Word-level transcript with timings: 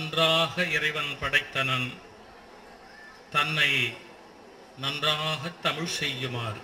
நன்றாக 0.00 0.64
இறைவன் 0.64 1.16
படைத்தனன். 1.20 1.88
தன்னை 3.30 3.70
நன்றாக 4.78 5.48
தமிழ் 5.62 5.90
செய்யுமாறு. 6.00 6.60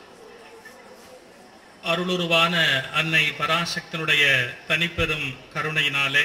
அருளுருவான 1.83 2.55
அன்னை 2.91 3.25
பராசக்தனுடைய 3.31 4.25
தனிப்பெரும் 4.69 5.27
கருணையினாலே 5.55 6.25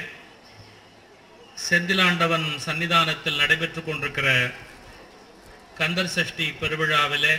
செந்திலாண்டவன் 1.69 2.47
சன்னிதானத்தில் 2.65 3.35
நடைபெற்றுக் 3.35 3.85
கொண்டிருக்கிற 3.85 4.51
கந்தர் 5.77 6.13
சஷ்டி 6.17 6.47
பெருவிழாவிலே 6.61 7.35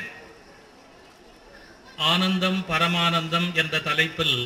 ஆனந்தம் 1.96 2.64
பரமானந்தம் 2.68 3.48
என்ற 3.52 3.79
தலைப்பில் 3.79 4.36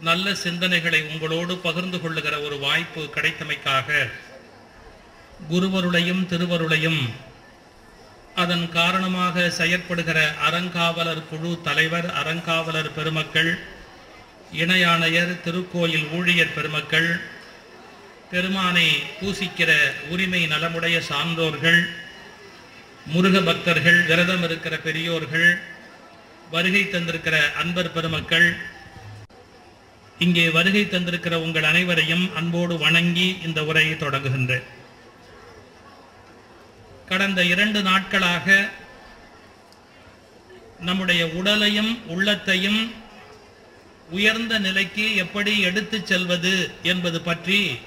நல்ல 0.00 0.32
சிந்தனைகளை 0.34 1.00
உங்களோடு 1.02 1.54
பகிர்ந்து 1.56 1.98
கொள்ளுகிற 2.00 2.34
ஒரு 2.40 2.56
வாய்ப்பு 2.58 3.02
கிடைத்தமைக்காக 3.14 4.08
குருவருளையும் 5.48 6.22
திருவருளையும் 6.26 7.00
அதன் 8.34 8.66
காரணமாக 8.70 9.46
செயற்படுகிற 9.50 10.18
அறங்காவலர் 10.42 11.22
குழு 11.28 11.50
தலைவர் 11.62 12.08
அறங்காவலர் 12.12 12.90
பெருமக்கள் 12.92 13.50
இணையாணையர் 14.54 15.32
திருக்கோயில் 15.44 16.06
ஊழியர் 16.12 16.54
பெருமக்கள் 16.54 17.08
பெருமானை 18.30 18.86
பூசிக்கிற 19.20 19.70
உரிமை 20.08 20.42
நலமுடைய 20.46 20.96
சான்றோர்கள் 21.08 21.80
முருக 23.06 23.40
பக்தர்கள் 23.40 24.00
விரதம் 24.02 24.44
இருக்கிற 24.44 24.76
பெரியோர்கள் 24.78 25.48
வருகை 26.50 26.82
தந்திருக்கிற 26.84 27.36
அன்பர் 27.54 27.92
பெருமக்கள் 27.92 28.48
இங்கே 30.18 30.48
வருகை 30.48 30.82
தந்திருக்கிற 30.84 31.34
உங்கள் 31.34 31.62
அனைவரையும் 31.62 32.34
அன்போடு 32.34 32.78
வணங்கி 32.78 33.36
இந்த 33.44 33.64
உரையை 33.64 33.94
தொடங்குகின்றேன். 33.94 34.66
கடந்த 37.08 37.44
இரண்டு 37.44 37.82
நாட்களாக 37.82 38.68
நம்முடைய 40.80 41.28
உடலையும் 41.28 41.92
உள்ளத்தையும் 42.06 42.80
உயர்ந்த 44.10 44.58
நிலைக்கு 44.58 45.16
எப்படி 45.16 45.60
எடுத்துச் 45.60 46.06
செல்வது 46.06 46.70
என்பது 46.82 47.20
பற்றி 47.20 47.78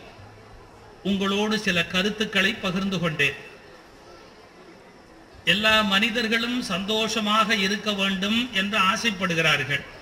உங்களோடு 1.04 1.60
சில 1.60 1.86
கருத்துக்களை 1.86 2.54
பகிர்ந்து 2.54 3.00
கொண்டேன். 3.00 3.38
எல்லா 5.46 5.82
மனிதர்களும் 5.82 6.62
சந்தோஷமாக 6.62 7.56
இருக்க 7.56 7.94
வேண்டும் 7.94 8.50
என்று 8.54 8.78
ஆசைப்படுகிறார்கள். 8.78 9.98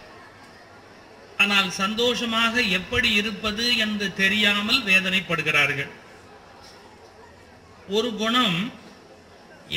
ஆனால் 1.42 1.70
சந்தோஷமாக 1.84 2.62
எப்படி 2.78 3.10
இருப்பது 3.22 3.66
என்று 3.86 4.08
தெரியாமல் 4.22 4.80
வேதனைப்படுகிறார்கள். 4.90 5.92
ஒரு 7.98 8.10
குணம் 8.22 8.58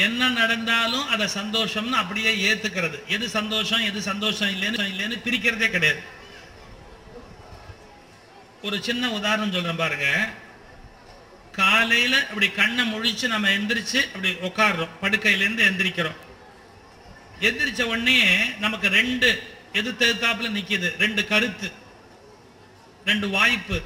என்ன 0.05 0.29
நடந்தாலும் 0.29 1.09
அதை 1.15 1.27
சந்தோஷம்னு 1.41 2.01
அப்படியே 2.03 2.33
ஏத்துக்கிறது. 2.49 2.99
எது 3.17 3.29
சந்தோஷம் 3.29 3.85
எது 3.91 4.01
சந்தோஷம் 4.11 4.53
இல்லைன்னு 4.55 4.91
இல்லைன்னு 4.93 5.19
பிரிக்கிறதே 5.27 5.69
கிடையாது. 5.71 6.03
ஒரு 8.63 8.77
சின்ன 8.89 9.11
உதாரணம் 9.19 9.53
சொல்றேன் 9.53 9.83
பாருங்க. 9.83 10.09
காலையில 11.61 12.15
இப்படி 12.29 12.49
கண்ணை 12.59 12.83
முழிச்சு 12.93 13.27
நம்ம 13.35 13.49
எந்திரிச்சு 13.59 14.01
அப்படி 14.13 14.31
உட்காடுறோம் 14.49 14.97
படுக்கையில 15.03 15.45
இருந்து 15.45 15.65
எந்திரிக்கிறோம். 15.71 16.19
எந்திரிச்ச 17.49 17.83
உடனே 17.93 18.19
நமக்கு 18.65 18.89
ரெண்டு 18.99 19.29
எது 19.73 19.91
எதிர்த்தாப்புல 19.93 20.49
நிக்குது? 20.57 20.99
ரெண்டு 20.99 21.27
கருத்து. 21.27 21.73
ரெண்டு 23.05 23.29
வாய்ப்பு. 23.29 23.83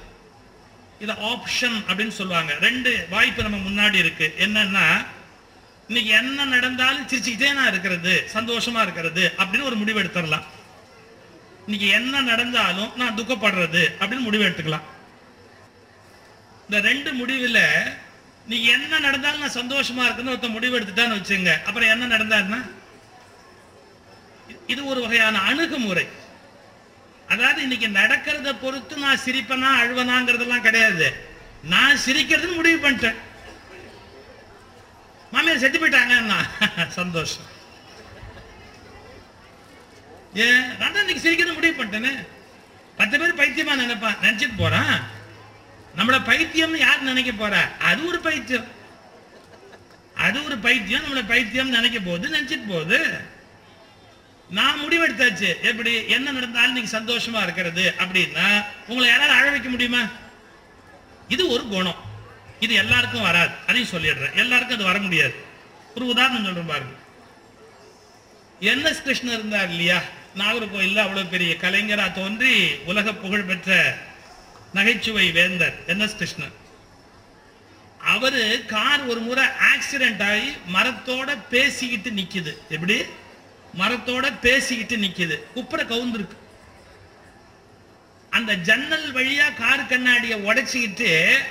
இத 1.00 1.12
ஆப்ஷன் 1.12 1.76
அப்படின்னு 1.88 2.08
சொல்லுவாங்க. 2.08 2.54
ரெண்டு 2.60 3.06
வாய்ப்பு 3.10 3.42
நம்ம 3.42 3.58
முன்னாடி 3.68 3.94
இருக்கு. 3.94 4.34
என்னன்னா 4.38 5.06
இன்னைக்கு 5.88 6.10
என்ன 6.10 6.44
நடந்தாலும் 6.44 7.06
சிரிச்சுக்கிட்டே 7.06 7.52
நான் 7.52 7.66
இருக்கிறது 7.66 8.30
சந்தோஷமா 8.32 8.82
இருக்கிறது 8.82 9.32
அப்படின்னு 9.38 9.62
ஒரு 9.62 9.76
முடிவு 9.76 10.02
எடுத்துடலாம். 10.02 10.44
இன்னைக்கு 11.64 11.88
என்ன 11.88 12.20
நடந்தாலும் 12.20 12.92
நான் 12.96 13.14
துக்கப்படுறது 13.14 13.82
அப்படின்னு 14.00 14.26
முடிவு 14.28 14.44
எடுத்துக்கலாம். 14.44 14.86
இந்த 16.68 16.80
ரெண்டு 16.88 17.12
முடிவுல 17.12 17.60
நீ 18.46 18.64
என்ன 18.64 18.98
நடந்தாலும் 18.98 19.40
நான் 19.40 19.58
சந்தோஷமா 19.60 20.04
இருக்குன்னு 20.04 20.32
ஒருத்த 20.32 20.48
முடிவு 20.50 20.80
எடுத்துட்டான்னு 20.80 21.18
வச்சுங்க 21.20 21.62
அப்புறம் 21.62 21.88
என்ன 21.88 22.16
நடந்தாருன்னா 22.16 22.70
இது 24.66 24.86
ஒரு 24.86 25.00
வகையான 25.00 25.40
அணுகுமுறை. 25.40 26.06
அதாவது 27.28 27.62
இன்னைக்கு 27.62 27.86
நடக்கிறத 27.86 28.50
பொறுத்து 28.60 28.96
நான் 28.96 29.22
சிரிப்பனா 29.24 29.70
அழுவனாங்கிறதெல்லாம் 29.82 30.66
கிடையாது. 30.66 31.06
நான் 31.72 32.02
சிரிக்கிறதுன்னு 32.06 32.58
முடிவு 32.60 32.78
பண்ணிட்டேன். 32.84 33.18
மாமியார் 35.32 35.62
செத்து 35.62 35.78
போயிட்டாங்கன்னா 35.78 36.38
சந்தோஷம். 36.88 37.48
ஏன்? 40.34 40.64
நான் 40.78 40.92
தான் 40.92 41.02
இன்னைக்கு 41.04 41.24
சிரிக்கிறது 41.24 41.58
முடிவு 41.58 41.74
பண்ணிட்டேன்னு 41.78 42.12
பத்து 42.96 43.18
பேர் 43.18 43.38
பைத்தியமா 43.40 43.74
நினைப்பான் 43.74 44.20
நினைச்சிட்டு 44.22 44.56
போறான் 44.56 44.94
நம்மள 45.98 46.16
பைத்தியம்னு 46.30 46.78
யார் 46.78 47.08
நினைக்க 47.10 47.32
போறா? 47.32 47.60
அது 47.78 48.06
ஒரு 48.06 48.18
பைத்தியம். 48.20 48.68
அது 50.14 50.44
ஒரு 50.44 50.56
பைத்தியம் 50.58 51.04
நம்மள 51.04 51.22
பைத்தியம் 51.28 51.68
நினைக்க 51.68 51.98
போகுது 51.98 52.34
நினைச்சிட்டு 52.36 52.68
போகுது. 52.68 52.98
நான் 54.54 54.80
முடிவெடுத்தாச்சு. 54.80 55.60
எப்படி? 55.60 56.06
என்ன 56.08 56.30
நடந்தாலும் 56.30 56.72
நீங்க 56.72 56.98
சந்தோஷமா 56.98 57.42
இருக்கிறது 57.42 57.94
அப்படின்னா 57.98 58.64
உங்களை 58.86 59.10
யாராவது 59.10 59.34
அழ 59.34 59.50
வைக்க 59.50 59.68
முடியுமா? 59.68 60.02
இது 61.28 61.48
ஒரு 61.48 61.68
குணம். 61.68 61.94
இது 62.60 62.74
எல்லாருக்கும் 62.74 63.22
வராது. 63.22 63.54
அதையும் 63.66 63.90
சொல்லிடுறேன். 63.90 64.34
எல்லாருக்கும் 64.34 64.76
அது 64.76 64.86
வர 64.86 64.98
முடியாது. 64.98 65.34
ஒரு 65.94 66.06
உதாரணம் 66.06 66.44
சொல்றேன் 66.44 66.66
பாருங்க. 66.66 66.94
என் 68.60 68.84
எஸ் 68.84 69.02
கிருஷ்ணன் 69.02 69.32
இருந்தார் 69.32 69.68
இல்லையா? 69.68 70.02
நாகர்கோயில்ல 70.38 70.96
அவ்வளவு 70.96 71.24
பெரிய 71.24 71.54
கலைஞரா 71.54 72.12
தோன்றி 72.12 72.74
உலக 72.86 73.12
புகழ் 73.14 73.42
பெற்ற 73.42 73.98
நகைச்சுவை 74.72 75.32
வேந்தர் 75.32 75.74
என் 75.86 76.00
எஸ் 76.00 76.12
கிருஷ்ணன். 76.12 76.52
அவரு 77.98 78.64
கார் 78.66 79.06
ஒரு 79.06 79.20
முறை 79.20 79.44
ஆக்சிடென்ட் 79.44 80.22
ஆகி 80.30 80.52
மரத்தோட 80.72 81.38
பேசிக்கிட்டு 81.50 82.10
நிக்குது. 82.10 82.54
எப்படி? 82.68 83.04
மரத்தோட 83.78 84.24
பேசிக்கிட்டு 84.46 84.96
நிக்குது. 85.04 85.36
குப்புற 85.54 85.80
கவுந்திருக்கு 85.92 86.36
அந்த 88.36 88.52
ஜன்னல் 88.68 89.08
வழியா 89.16 89.46
கார் 89.58 89.88
கண்ணாடியை 89.90 90.36
உடைச்சிக்கிட்டு 90.48 91.10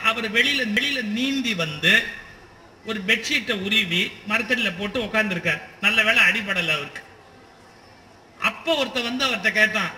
அவர் 0.10 0.28
வெளியில 0.38 0.62
வெளியில 0.78 1.02
நீந்தி 1.18 1.54
வந்து 1.64 1.94
ஒரு 2.86 3.00
பெட்ஷீட்டை 3.08 3.56
உருவி 3.66 4.02
மரத்தடியில 4.30 4.72
போட்டு 4.78 4.98
உட்கார்ந்துருக்கார் 5.04 5.62
நல்ல 5.82 5.98
வேலை 6.08 6.22
அடிபடல 6.30 6.74
அவருக்கு. 6.78 7.04
அப்ப 8.50 8.76
ஒருத்த 8.82 9.04
வந்து 9.10 9.26
அவர்கிட்ட 9.26 9.52
கேட்டான் 9.60 9.92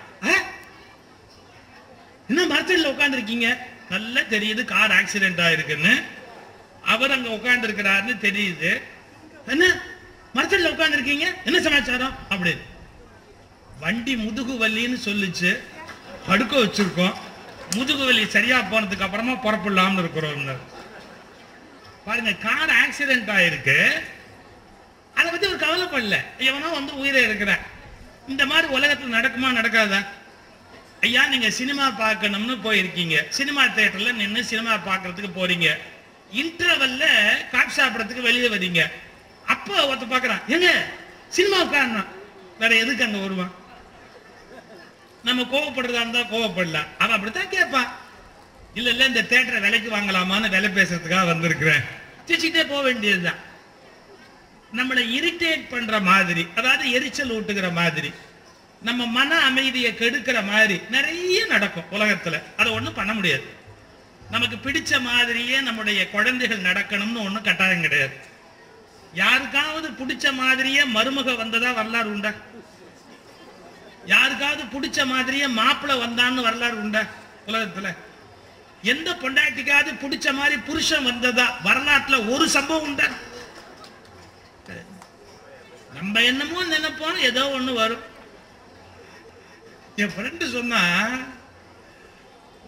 இன்னும் 2.28 2.52
மரத்தடியில் 2.52 2.92
மரத்தடியில 2.92 3.50
நல்லா 3.90 4.20
தெரியுது 4.34 4.62
கார் 4.74 4.96
ஆக்சிடென்ட் 5.00 5.42
ஆயிருக்குன்னு 5.46 5.94
அவர் 6.94 7.14
அங்க 7.16 7.28
உட்காந்துருக்கிறாருன்னு 7.36 8.14
தெரியுது. 8.26 8.70
என்ன? 9.52 9.64
மரத்தில் 10.36 10.70
உட்கார்ந்து 10.70 10.96
இருக்கீங்க 10.96 11.34
என்ன 11.44 11.60
சமாச்சாரம்? 11.60 12.16
அப்படின்னு. 12.30 12.60
வண்டி 13.80 14.16
முதுகு 14.16 14.68
வலின்னு 14.68 14.98
சொல்லிச்சு. 15.04 15.58
படுக்க 16.26 16.56
வச்சிருக்கோம். 16.56 17.14
முதுகு 17.74 18.04
வலி 18.04 18.28
சரியா 18.28 18.58
போனதுக்கு 18.58 19.00
அப்புறமா 19.00 19.32
புறப்படலாம்னு 19.32 19.98
இருக்கிறோம். 19.98 20.60
பாருங்க 22.04 22.32
கார் 22.32 22.70
ஆக்சிடென்ட் 22.70 23.28
ஆயிருக்கு. 23.28 24.02
அதை 25.14 25.30
பத்தி 25.30 25.46
ஒரு 25.46 25.56
கவலைப்படல. 25.56 26.16
எவனோ 26.38 26.68
வந்து 26.68 26.98
உயிரை 26.98 27.22
இருக்கிறேன். 27.22 27.56
இந்த 28.28 28.46
மாதிரி 28.46 28.74
உலகத்துல 28.74 29.14
நடக்குமா 29.14 29.50
நடக்காதா? 29.50 30.06
ஐயா 31.00 31.26
நீங்க 31.26 31.50
சினிமா 31.50 31.90
பார்க்கணும்னு 31.90 32.54
போயிருக்கீங்க. 32.54 33.28
சினிமா 33.28 33.64
தியேட்டர்ல 33.64 34.12
நின்று 34.12 34.44
சினிமா 34.44 34.74
பார்க்கறதுக்கு 34.74 35.30
போறீங்க. 35.36 35.78
இன்டர்வல்ல 36.34 37.04
காப் 37.50 37.72
சாப்பிடறதுக்கு 37.76 38.20
வெளியே 38.20 38.48
வரீங்க 38.48 38.90
அப்போ 39.46 39.94
ஒருத்த 39.94 39.98
பாக்குறான் 39.98 40.42
ஏங்க 40.48 40.68
சினிமா 41.28 41.62
வேற 42.58 42.74
எதுக்கு 42.76 43.04
அங்க 43.04 43.18
வருவான்? 43.18 43.54
நம்ம 45.24 45.42
கோவப்படுறதா 45.42 46.00
இருந்தா 46.00 46.18
கோவப்படலாம் 46.18 46.86
அவன் 46.98 47.14
அப்படித்தான் 47.14 47.48
கேட்பான். 47.48 47.96
இல்ல 48.74 48.90
இல்ல 48.90 49.04
இந்த 49.04 49.22
தேட்டரை 49.22 49.60
விலைக்கு 49.60 49.90
வாங்கலாமான்னு 49.90 50.48
விலை 50.48 50.68
பேசுறதுக்காக 50.68 51.26
வந்திருக்கிறேன். 51.26 51.82
சிரிச்சுட்டே 52.26 52.68
போக 52.68 52.82
வேண்டியதுதான். 52.82 53.40
நம்மளை 54.76 55.02
இரிட்டேட் 55.18 55.68
பண்ற 55.70 56.00
மாதிரி 56.00 56.46
அதாவது 56.56 56.90
எரிச்சல் 56.90 57.30
ஊட்டுகிற 57.30 57.72
மாதிரி 57.72 58.12
நம்ம 58.82 59.06
மன 59.06 59.38
அமைதியை 59.38 59.92
கெடுக்கிற 59.92 60.46
மாதிரி 60.46 60.80
நிறைய 60.90 61.46
நடக்கும் 61.46 61.90
உலகத்துல. 61.92 62.42
அதை 62.56 62.72
ஒண்ணும் 62.72 62.94
பண்ண 62.94 63.14
முடியாது. 63.14 63.44
நமக்கு 64.30 64.56
பிடிச்ச 64.56 65.00
மாதிரியே 65.00 65.60
நம்முடைய 65.60 66.10
குழந்தைகள் 66.10 66.66
நடக்கணும்னு 66.70 67.24
ஒன்றும் 67.26 67.42
கட்டாயம் 67.42 67.80
கிடையாது. 67.80 68.16
யாருக்காவது 69.22 69.88
பிடிச்ச 69.98 70.26
மாதிரியே 70.40 70.82
மருமக 70.96 71.36
வந்ததா 71.42 71.70
வரலாறு 71.78 72.08
உண்டா? 72.14 72.32
யாருக்காவது 74.14 74.64
பிடிச்ச 74.74 75.06
மாதிரியே 75.12 75.46
மாப்பிள்ளை 75.60 75.94
வந்தான்னு 76.02 76.46
வரலாறு 76.48 76.76
உண்டா 76.84 77.02
உலகத்துல? 77.46 77.90
எந்த 78.92 79.08
பொண்டாட்டிக்காவது 79.22 79.92
பிடிச்ச 80.02 80.26
மாதிரி 80.40 80.56
புருஷன் 80.68 81.08
வந்ததா 81.10 81.46
வரலாற்றுல 81.68 82.18
ஒரு 82.32 82.46
சம்பவம் 82.56 82.86
உண்டா? 82.88 83.06
நம்ம 85.96 86.22
என்னமோ 86.30 86.64
நினைப்போம் 86.74 87.24
ஏதோ 87.28 87.42
ஒண்ணு 87.56 87.72
வரும். 87.82 88.04
என் 90.02 90.12
ஃப்ரெண்டு 90.14 90.46
சொன்னா 90.56 90.80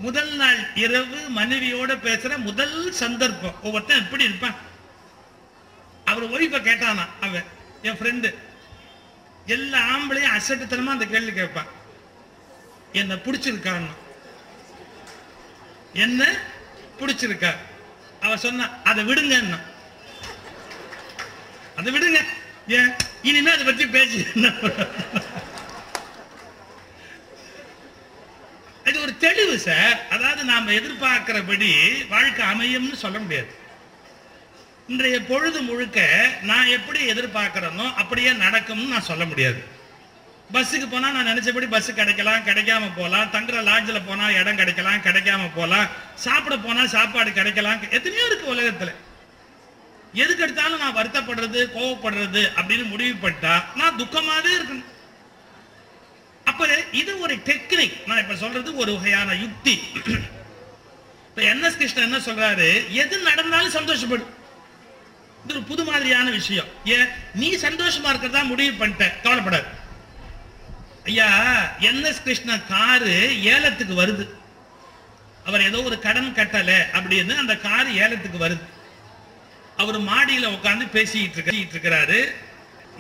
முதல் 0.05 0.33
நாள் 0.41 0.61
இரவு 0.85 1.21
மனைவியோட 1.37 1.93
பேசுற 2.07 2.33
முதல் 2.49 2.77
சந்தர்ப்பம். 3.03 3.57
ஒவ்வொருத்தன் 3.63 4.03
எப்படி 4.05 4.25
இருப்பான்? 4.25 4.59
அவர் 6.19 6.35
ஒய்ஃபை 6.37 6.59
கேட்டானா 6.69 7.05
அவன் 7.25 7.49
என் 7.89 7.99
ஃப்ரெண்டு 7.99 8.29
எல்லா 9.55 9.81
ஆம்பளையும் 9.95 10.37
அசட்டுத்தனமா 10.37 10.95
அந்த 10.95 11.07
கேள்வி 11.13 11.33
கேட்பான் 11.33 11.69
என்ன 13.01 13.19
பிடிச்சிருக்கான்னு. 13.27 13.93
என்ன 16.05 16.23
பிடிச்சிருக்கா? 17.01 17.53
அவ 18.25 18.37
சொன்னா 18.45 18.67
அதை 18.91 19.03
விடுங்க 19.11 19.37
அதை 21.79 21.89
விடுங்க. 21.95 22.21
ஏன்? 22.79 22.91
இனிமே 23.29 23.51
அதை 23.57 23.65
பத்தி 23.69 23.87
பேசி 23.97 24.19
இது 28.89 29.01
ஒரு 29.07 29.15
தெளிவு 29.25 29.57
சார் 29.69 29.97
அதாவது 30.15 30.43
நாம 30.51 30.73
எதிர்பார்க்கிறபடி 30.81 31.73
வாழ்க்கை 32.13 32.45
அமையும்னு 32.53 33.03
சொல்ல 33.05 33.19
முடியாது. 33.25 33.51
இன்றைய 34.93 35.17
பொழுது 35.31 35.59
முழுக்க 35.63 35.99
நான் 36.51 36.71
எப்படி 36.75 37.01
எதிர்பார்க்கிறேனோ 37.13 37.87
அப்படியே 38.03 38.31
நடக்கும்னு 38.45 38.93
நான் 38.93 39.09
சொல்ல 39.09 39.25
முடியாது. 39.31 39.59
பஸ்ஸுக்கு 40.55 40.87
போனால் 40.93 41.15
நான் 41.17 41.29
நினச்சபடி 41.31 41.67
பஸ்ஸு 41.75 41.93
கிடைக்கலாம் 41.99 42.47
கிடைக்காம 42.47 42.89
போகலாம் 42.99 43.33
தங்குற 43.35 43.57
லாட்ஜில் 43.67 44.07
போனால் 44.07 44.37
இடம் 44.41 44.61
கிடைக்கலாம் 44.61 45.03
கிடைக்காம 45.07 45.49
போகலாம் 45.59 45.91
சாப்பிட 46.25 46.57
போனால் 46.63 46.89
சாப்பாடு 46.95 47.33
கிடைக்கலாம் 47.39 47.83
எத்தனையோ 47.97 48.25
இருக்குது 48.29 48.53
உலகத்தில். 48.55 48.95
எதுக்கு 50.23 50.45
எடுத்தாலும் 50.47 50.83
நான் 50.85 50.97
வருத்தப்படுறது 51.01 51.61
கோவப்படுறது 51.77 52.45
அப்படின்னு 52.59 52.87
முடிவு 52.95 53.15
பண்ணிட்டா 53.25 53.55
நான் 53.81 53.99
துக்கமாகவே 54.01 54.55
இருக்கணும். 54.59 54.89
அப்போ 56.51 56.65
இது 57.03 57.13
ஒரு 57.27 57.35
டெக்னிக் 57.51 58.01
நான் 58.09 58.23
இப்போ 58.25 58.39
சொல்றது 58.45 58.77
ஒரு 58.83 58.91
வகையான 58.97 59.37
யுக்தி. 59.45 59.77
இப்ப 61.29 61.41
என்எஸ் 61.53 61.81
கிருஷ்ணன் 61.83 62.09
என்ன 62.09 62.21
சொல்றாரு? 62.31 62.71
எது 63.03 63.15
நடந்தாலும் 63.31 63.77
சந்தோஷப்படும் 63.79 64.35
இது 65.45 65.55
ஒரு 65.55 65.63
புது 65.63 65.85
மாதிரியான 65.85 66.31
விஷயம். 66.31 66.65
ஏன்? 66.85 67.07
நீ 67.35 67.57
சந்தோஷமா 67.57 68.09
இருக்கிறதா 68.09 68.43
முடிவு 68.43 68.87
பண்ணிட்ட. 68.87 69.13
கவலைப்படாது. 69.23 69.77
ஐயா 71.05 71.53
என்எஸ் 71.81 72.23
கிருஷ்ண 72.23 72.61
காரு 72.61 73.43
ஏலத்துக்கு 73.43 74.07
வருது. 74.07 74.29
அவர் 75.47 75.63
ஏதோ 75.63 75.83
ஒரு 75.83 75.99
கடன் 75.99 76.33
கட்டல 76.37 76.73
அப்படின்னு 76.93 77.37
அந்த 77.37 77.57
கார் 77.57 77.93
ஏலத்துக்கு 77.93 78.49
வருது. 78.49 78.63
அவர் 79.77 80.01
மாடியில 80.01 80.45
உட்காந்து 80.45 80.87
பேசிட்டு 80.93 81.39
இருக்கிட்டு 81.39 81.53
பேசிட்டு 81.53 81.77
இருக்கிறாரு. 81.77 82.33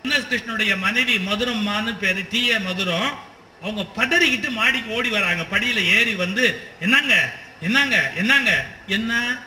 என்எஸ் 0.04 0.28
கிருஷ்ணனுடைய 0.30 0.78
மனைவி 0.78 1.16
மதுரம்மான்னு 1.16 1.98
பேரு 1.98 2.26
டி 2.30 2.48
ஏ 2.48 2.56
மதுரம். 2.56 3.14
அவங்க 3.62 3.86
பதறிக்கிட்டு 3.96 4.50
மாடிக்கு 4.50 4.90
ஓடி 4.90 5.08
வராங்க. 5.08 5.42
படியில 5.42 5.74
ஏறி 5.74 6.14
வந்து 6.14 6.68
என்னங்க? 6.80 7.32
என்னங்க? 7.60 8.12
என்னங்க? 8.16 8.66
என்ன? 8.86 9.42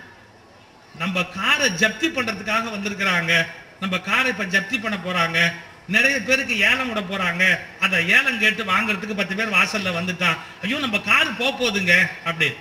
நம்ம 0.98 1.24
காரை 1.24 1.70
ஜப்தி 1.70 2.08
பண்றதுக்காக 2.08 2.72
வந்திருக்கிறாங்க. 2.72 3.46
நம்ம 3.80 4.00
காரை 4.00 4.32
இப்ப 4.32 4.44
ஜப்தி 4.44 4.82
பண்ண 4.82 4.98
போறாங்க. 4.98 5.54
நிறைய 5.88 6.22
பேருக்கு 6.22 6.60
ஏலம் 6.60 6.94
விட 6.94 7.00
போறாங்க. 7.00 7.60
அதை 7.80 8.10
ஏலம் 8.10 8.40
கேட்டு 8.40 8.64
வாங்குறதுக்கு 8.64 9.16
பத்து 9.16 9.36
பேர் 9.36 9.52
வாசல்ல 9.52 9.94
வந்துட்டான் 9.94 10.38
ஐயோ 10.64 10.80
நம்ம 10.80 11.00
கார் 11.00 11.38
போக 11.38 11.52
போகுதுங்க. 11.58 12.10
அப்படி. 12.26 12.52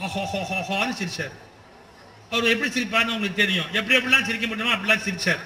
ஹோஹோஹோஹோன்னு 0.00 0.94
சிரிச்சார். 0.94 1.30
அவர் 2.30 2.44
எப்படி 2.44 2.70
சிரிப்பார்னு 2.70 3.14
உங்களுக்கு 3.14 3.34
தெரியும். 3.34 3.72
எப்படி 3.72 3.98
எப்படிலாம் 3.98 4.24
சிரிக்க 4.24 4.46
முடியுமோ 4.46 4.74
அப்படிலாம் 4.74 4.98
சிரிச்சார். 4.98 5.38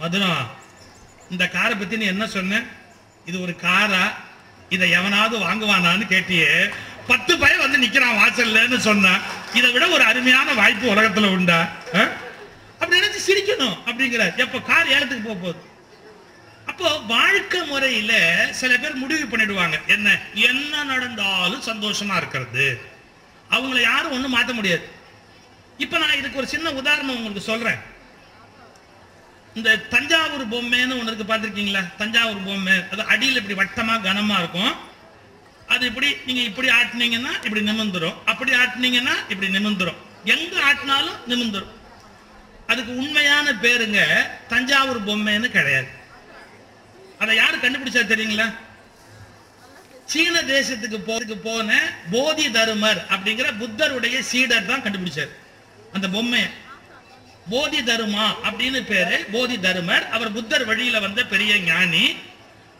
மதுரம் 0.00 0.46
இந்த 1.30 1.48
காரை 1.48 1.74
பத்தி 1.76 1.96
நீ 1.96 2.04
என்ன 2.04 2.26
சொன்ன? 2.26 2.62
இது 3.24 3.40
ஒரு 3.40 3.56
காரா? 3.56 4.28
இதை 4.70 4.90
எவனாவது 4.90 5.38
வாங்குவானான்னு 5.38 6.06
கேட்டியே. 6.08 6.74
பத்து 7.06 7.38
பையன் 7.38 7.58
வந்து 7.58 7.78
நிக்கிறான் 7.78 8.18
வாசல்லன்னு 8.18 8.78
சொன்னான் 8.78 9.20
இதை 9.54 9.72
விட 9.72 9.88
ஒரு 9.88 10.04
அருமையான 10.04 10.52
வாய்ப்பு 10.54 10.94
உலகத்துல 10.94 11.26
உண்டா? 11.26 11.68
ஆ? 11.94 12.08
அப்படி 12.80 13.00
நினைச்சு 13.00 13.30
சிரிக்கணும் 13.30 13.78
அப்படிங்கிற 13.86 14.36
எப்ப 14.36 14.60
கார் 14.60 14.88
ஏலத்துக்கு 14.88 15.28
போக 15.28 15.40
போகுது. 15.40 15.68
அப்போ 16.66 16.98
வாழ்க்கை 16.98 17.62
முறையில 17.62 18.12
சில 18.50 18.76
பேர் 18.76 18.94
முடிவு 18.94 19.36
பண்ணிடுவாங்க. 19.36 19.86
என்ன 19.86 20.18
என்ன 20.34 20.84
நடந்தாலும் 20.84 21.62
சந்தோஷமா 21.62 22.16
இருக்கிறது. 22.16 22.80
அவங்கள 23.50 23.80
யாரும் 23.80 24.10
ஒன்றும் 24.10 24.30
மாற்ற 24.30 24.52
முடியாது. 24.52 24.88
இப்ப 25.78 25.98
நான் 25.98 26.16
இதுக்கு 26.16 26.38
ஒரு 26.38 26.46
சின்ன 26.46 26.72
உதாரணம் 26.72 27.16
உங்களுக்கு 27.16 27.40
சொல்றேன். 27.40 27.78
இந்த 29.58 29.70
தஞ்சாவூர் 29.94 30.44
பொம்மைன்னு 30.52 30.96
ஒண்ணு 30.98 31.10
இருக்கு 31.10 31.26
பார்த்திருக்கீங்களா? 31.30 31.82
தஞ்சாவூர் 31.96 32.44
பொம்மை. 32.44 32.76
அது 32.92 33.02
அடியில் 33.12 33.40
இப்படி 33.40 33.56
வட்டமா 33.60 33.94
கனமா 34.08 34.36
இருக்கும். 34.42 34.72
அது 35.66 35.86
இப்படி 35.86 36.08
நீங்க 36.26 36.42
இப்படி 36.50 36.68
ஆட்டினீங்கன்னா 36.68 37.32
இப்படி 37.44 37.62
நிமிந்துரும் 37.70 38.16
அப்படி 38.24 38.52
ஆட்டினீங்கன்னா 38.62 39.14
இப்படி 39.28 39.48
நிமிந்துரும் 39.56 40.00
எங்க 40.34 40.54
ஆட்டினாலும் 40.68 41.18
நிமிந்துரும் 41.28 41.74
அதுக்கு 42.70 42.92
உண்மையான 42.96 43.52
பேருங்க 43.52 44.00
தஞ்சாவூர் 44.48 45.06
பொம்மைன்னு 45.06 45.48
கிடையாது. 45.58 45.88
அதை 47.22 47.32
யாரு 47.36 47.56
கண்டுபிடிச்சா 47.56 48.02
தெரியுங்களா? 48.12 48.46
சீன 50.04 50.40
தேசத்துக்கு 50.54 50.98
போறதுக்கு 51.08 51.36
போன 51.42 51.78
போதி 52.10 52.46
தருமர் 52.48 53.00
அப்படிங்கிற 53.14 53.48
புத்தருடைய 53.58 54.16
சீடர் 54.30 54.68
தான் 54.70 54.84
கண்டுபிடிச்சார். 54.84 55.32
அந்த 55.92 56.08
பொம்மையை. 56.08 56.48
போதி 57.52 57.80
தருமா 57.80 58.26
அப்படின்னு 58.46 58.80
பேரு 58.92 59.16
போதி 59.32 59.56
தருமர் 59.56 60.04
அவர் 60.08 60.32
புத்தர் 60.32 60.64
வழியில 60.64 61.00
வந்த 61.00 61.20
பெரிய 61.32 61.52
ஞானி. 61.58 62.04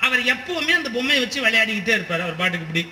அவர் 0.06 0.22
எப்பவுமே 0.32 0.72
அந்த 0.78 0.90
பொம்மையை 0.96 1.20
வச்சு 1.24 1.38
விளையாடிக்கிட்டே 1.46 1.94
இருப்பார். 1.98 2.24
அவர் 2.26 2.36
பாட்டுக்கு 2.36 2.66
இப்படி. 2.66 2.82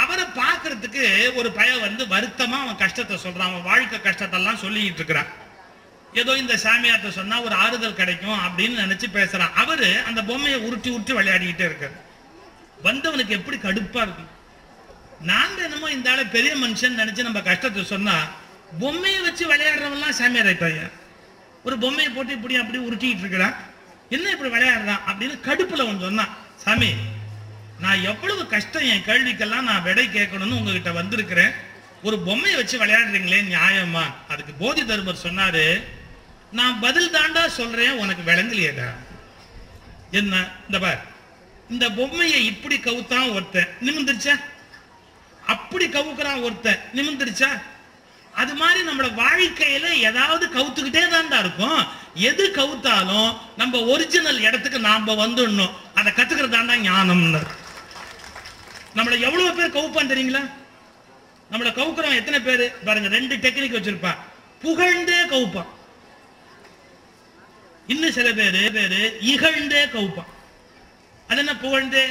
அவரை 0.00 0.24
பார்க்கறதுக்கு 0.40 1.04
ஒரு 1.34 1.50
பய 1.58 1.76
வந்து 1.76 2.02
வருத்தமா 2.14 2.56
அவன் 2.64 2.80
கஷ்டத்தை 2.84 3.18
சொல்றான். 3.24 3.50
அவன் 3.50 3.68
வாழ்க்கை 3.70 3.98
கஷ்டத்தெல்லாம் 3.98 4.62
சொல்லிக்கிட்டு 4.64 5.00
இருக்கிறான். 5.00 5.30
ஏதோ 6.14 6.32
இந்த 6.36 6.54
சாமியார்ட்ட 6.64 7.08
சொன்னா 7.08 7.42
ஒரு 7.42 7.54
ஆறுதல் 7.54 7.98
கிடைக்கும் 8.00 8.38
அப்படின்னு 8.46 8.82
நினைச்சு 8.84 9.06
பேசுறான். 9.18 9.54
அவரு 9.62 9.88
அந்த 10.06 10.20
பொம்மையை 10.22 10.58
உருட்டி 10.60 10.90
உருட்டி 10.90 11.12
விளையாடிக்கிட்டே 11.12 11.66
இருக்காரு. 11.70 11.96
வந்தவனுக்கு 12.82 13.36
எப்படி 13.38 13.56
கடுப்பா 13.56 14.02
இருக்கும் 14.06 14.32
நாங்க 15.20 15.62
என்னமோ 15.62 15.88
இந்த 15.90 16.10
ஆளு 16.10 16.24
பெரிய 16.26 16.52
மனுஷன் 16.56 17.00
நினைச்சு 17.00 17.26
நம்ம 17.28 17.40
கஷ்டத்தை 17.40 17.84
சொன்னா 17.84 18.16
பொம்மையை 18.78 19.20
வச்சு 19.20 19.54
விளையாடுறவெல்லாம் 19.54 20.18
சாமியார் 20.20 20.46
ஆயிட்டாங்க 20.46 20.90
ஒரு 21.64 21.78
பொம்மையை 21.78 22.12
போட்டு 22.12 22.32
இப்படி 22.32 22.56
அப்படி 22.56 22.78
உருட்டிட்டு 22.78 23.18
இருக்கிறான் 23.18 23.56
என்ன 24.08 24.30
இப்படி 24.30 24.50
விளையாடுறான் 24.54 25.00
அப்படின்னு 25.06 25.36
கடுப்புல 25.44 25.84
அவன் 25.84 26.00
சொன்னான். 26.00 26.36
சாமி 26.56 26.94
நான் 27.80 28.02
எவ்வளவு 28.02 28.46
கஷ்டம் 28.46 28.82
என் 28.82 29.04
கேள்விக்கெல்லாம் 29.06 29.60
நான் 29.60 29.82
விடை 29.82 30.06
கேட்கணும்னு 30.06 30.58
உங்ககிட்ட 30.58 30.92
வந்திருக்கிறேன். 30.92 31.52
ஒரு 32.02 32.18
பொம்மையை 32.18 32.56
வச்சு 32.58 32.84
விளையாடுறீங்களே 32.84 33.40
நியாயமா? 33.54 34.02
அதுக்கு 34.28 34.52
போதி 34.52 34.82
தர்மர் 34.82 35.24
சொன்னாரு 35.24 35.82
நான் 36.52 36.80
பதில் 36.80 37.12
தாண்டா 37.12 37.46
சொல்றேன் 37.46 37.90
உனக்கு 37.90 38.32
விளங்கலையேடா. 38.32 38.88
என்ன? 40.10 40.48
இந்த 40.66 40.78
பார் 40.78 41.04
இந்த 41.70 41.90
பொம்மையை 41.90 42.46
இப்படி 42.46 42.76
கவுத்தான் 42.76 43.34
ஒருத்தன். 43.34 43.68
நிமிந்துருச்சா 43.84 44.40
அப்படி 45.46 45.86
கவுக்குறான் 45.86 46.42
ஒருத்தன். 46.42 46.78
நிமிந்துருச்சா 46.94 47.62
அது 48.40 48.52
மாதிரி 48.54 48.80
நம்மளோட 48.88 49.08
வாழ்க்கையில 49.22 49.86
ஏதாவது 50.08 50.44
கவுத்துக்கிட்டே 50.46 51.02
தான்டா 51.14 51.38
இருக்கும். 51.38 51.80
எது 52.14 52.44
கவுத்தாலும் 52.56 53.30
நம்ம 53.56 53.80
ஒரிஜினல் 53.92 54.40
இடத்துக்கு 54.40 54.78
நாம 54.78 55.14
வந்துடணும். 55.26 55.74
அதை 55.94 56.12
கத்துக்கிறதாண்டா 56.12 56.76
ஞானம்னு. 56.88 57.40
நம்மள 58.96 59.16
எவ்வளவு 59.20 59.50
பேர் 59.58 59.76
கவுப்பான் 59.76 60.12
தெரியுங்களா? 60.12 60.42
நம்மள 61.52 61.70
கவுக்குறவன் 61.80 62.20
எத்தனை 62.20 62.40
பேர்? 62.40 62.64
பாருங்க 62.84 63.08
ரெண்டு 63.08 63.36
டெக்னிக் 63.36 63.76
வச்சிருப்பான் 63.78 64.22
புகழ்ந்தே 64.62 65.20
கவுப்பான். 65.34 65.70
இன்னும் 67.86 68.16
சில 68.18 68.32
பேரு 68.32 68.70
பேரு 68.72 69.00
இகழ்ந்தே 69.32 69.82
கவுப்பான். 69.94 70.32
அது 71.28 71.38
என்ன 71.44 71.56
புகழ்ந்தே? 71.56 72.04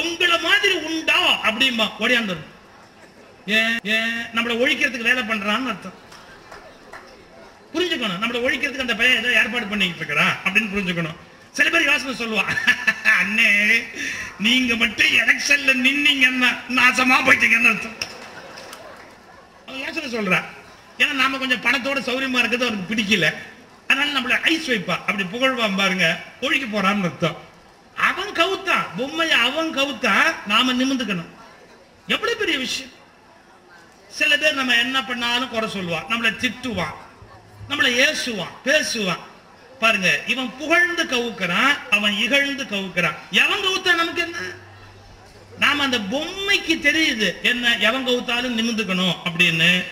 உங்களை 0.00 0.36
மாதிரி 0.40 0.74
உண்டா 0.88 1.18
அப்படிம்பா 1.48 1.86
ஓடியாந்துடும் 2.00 2.52
நம்மளை 3.46 4.54
ஒழிக்கிறதுக்கு 4.62 5.08
வேலை 5.08 5.22
பண்றான்னு 5.22 5.70
அர்த்தம். 5.72 5.96
புரிஞ்சுக்கணும். 7.74 8.20
நம்மளை 8.22 8.38
ஒழிக்கிறதுக்கு 8.46 8.84
அந்த 8.84 8.94
பையன் 8.94 9.18
ஏதோ 9.18 9.28
ஏற்பாடு 9.40 9.66
பண்ணிக்கிட்டு 9.66 10.02
இருக்கிறான் 10.02 10.36
அப்படின்னு 10.44 10.72
புரிஞ்சுக்கணும். 10.74 11.18
சில 11.56 11.70
பேர் 11.70 11.88
யோசனை 11.90 12.14
சொல்லுவான் 12.20 12.50
அண்ணே 13.20 13.50
நீங்க 14.46 14.72
மட்டும் 14.82 15.12
எலெக்ஷன்ல 15.20 15.74
நின்னீங்கன்னா 15.86 16.50
நாசமா 16.78 17.16
போயிட்டீங்கன்னு 17.26 17.70
அர்த்தம். 17.72 17.96
அவன் 19.66 19.82
யோசனை 19.86 20.08
சொல்றான். 20.16 20.46
ஏன்னா 20.98 21.12
நாம 21.22 21.38
கொஞ்சம் 21.38 21.64
பணத்தோட 21.66 21.98
சௌரியமா 22.08 22.42
இருக்கிறது 22.42 22.66
அவனுக்கு 22.66 22.90
பிடிக்கல. 22.90 23.30
அதனால 23.88 24.08
நம்மள 24.18 24.40
ஐஸ் 24.50 24.70
வைப்பா. 24.70 24.94
அப்படி 25.08 25.24
புகழ்வான் 25.32 25.80
பாருங்க 25.80 26.06
ஒழிக்க 26.40 26.66
போறான்னு 26.74 27.08
அர்த்தம். 27.10 27.38
அவன் 28.10 28.36
கவுத்தான். 28.40 28.84
பொம்மையை 28.96 29.38
அவன் 29.46 29.74
கவுத்தா 29.78 30.14
நாம 30.46 30.72
நிமிந்துக்கணும் 30.72 31.32
எவ்வளவு 32.14 32.38
பெரிய 32.38 32.58
விஷயம். 32.66 32.94
சில 34.16 34.36
பேர் 34.36 34.54
நம்ம 34.54 34.74
என்ன 34.74 35.04
பண்ணாலும் 35.04 35.48
குறை 35.48 35.68
சொல்லுவான். 35.72 36.06
நம்மளை 36.08 36.36
திட்டுவான். 36.36 36.94
நம்மளை 37.68 38.06
ஏசுவான் 38.06 38.54
பேசுவான். 38.64 39.18
பாருங்க 39.80 40.20
இவன் 40.26 40.56
புகழ்ந்து 40.58 41.04
கவுக்கிறான் 41.04 41.88
அவன் 41.90 42.12
இகழ்ந்து 42.12 42.64
கவுக்கிறான். 42.64 43.16
எவன் 43.30 43.58
கவுத்த 43.58 43.94
நமக்கு 43.94 44.22
என்ன? 44.22 44.38
நாம 45.58 45.82
அந்த 45.82 45.98
பொம்மைக்கு 45.98 46.72
தெரியுது. 46.72 47.42
என்ன 47.42 47.76
எவன் 47.76 48.06
கவுத்தாலும் 48.06 48.58
நிமிந்துக்கணும் 48.58 49.16
அப்படின்னு. 49.24 49.84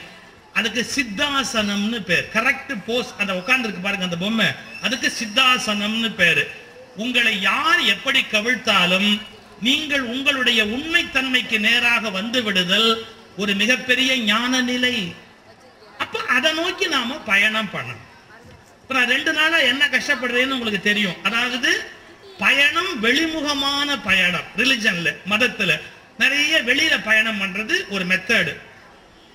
அதுக்கு 0.52 0.86
சித்தாசனம்னு 0.94 2.00
பேர். 2.00 2.28
கரெக்ட் 2.32 2.84
போஸ் 2.86 3.14
அந்த 3.18 3.32
உட்கார்ந்துருக்கு 3.32 3.82
பாருங்க 3.82 4.04
அந்த 4.04 4.16
பொம்மை. 4.16 4.46
அதுக்கு 4.82 5.12
சித்தாசனம்னு 5.20 6.14
பேரு. 6.14 6.50
உங்களை 6.96 7.40
யார் 7.40 7.80
எப்படி 7.80 8.24
கவிழ்த்தாலும் 8.30 9.20
நீங்கள் 9.60 10.02
உங்களுடைய 10.02 10.64
உண்மைத்தன்மைக்கு 10.64 11.58
நேராக 11.58 12.10
வந்து 12.10 12.42
விடுதல் 12.42 13.06
ஒரு 13.36 13.54
மிகப்பெரிய 13.54 14.16
ஞான 14.18 14.60
நிலை 14.60 15.14
அப்ப 15.98 16.18
அதை 16.20 16.52
நோக்கி 16.52 16.86
நாம 16.86 17.14
பயணம் 17.14 17.68
பண்ணணும். 17.72 18.04
இப்ப 18.82 18.94
நான் 18.94 19.08
ரெண்டு 19.08 19.32
நாளா 19.32 19.56
என்ன 19.56 19.86
கஷ்டப்படுறேன்னு 19.86 20.56
உங்களுக்கு 20.56 20.80
தெரியும். 20.80 21.24
அதாவது 21.24 21.90
பயணம் 22.38 23.02
வெளிமுகமான 23.02 23.98
பயணம். 24.04 24.42
ரிலிஜன்ல 24.56 25.16
மதத்துல. 25.28 25.80
நிறைய 26.18 26.62
வெளியில 26.62 27.04
பயணம் 27.04 27.40
பண்றது 27.40 27.88
ஒரு 27.88 28.06
மெத்தடு 28.06 28.56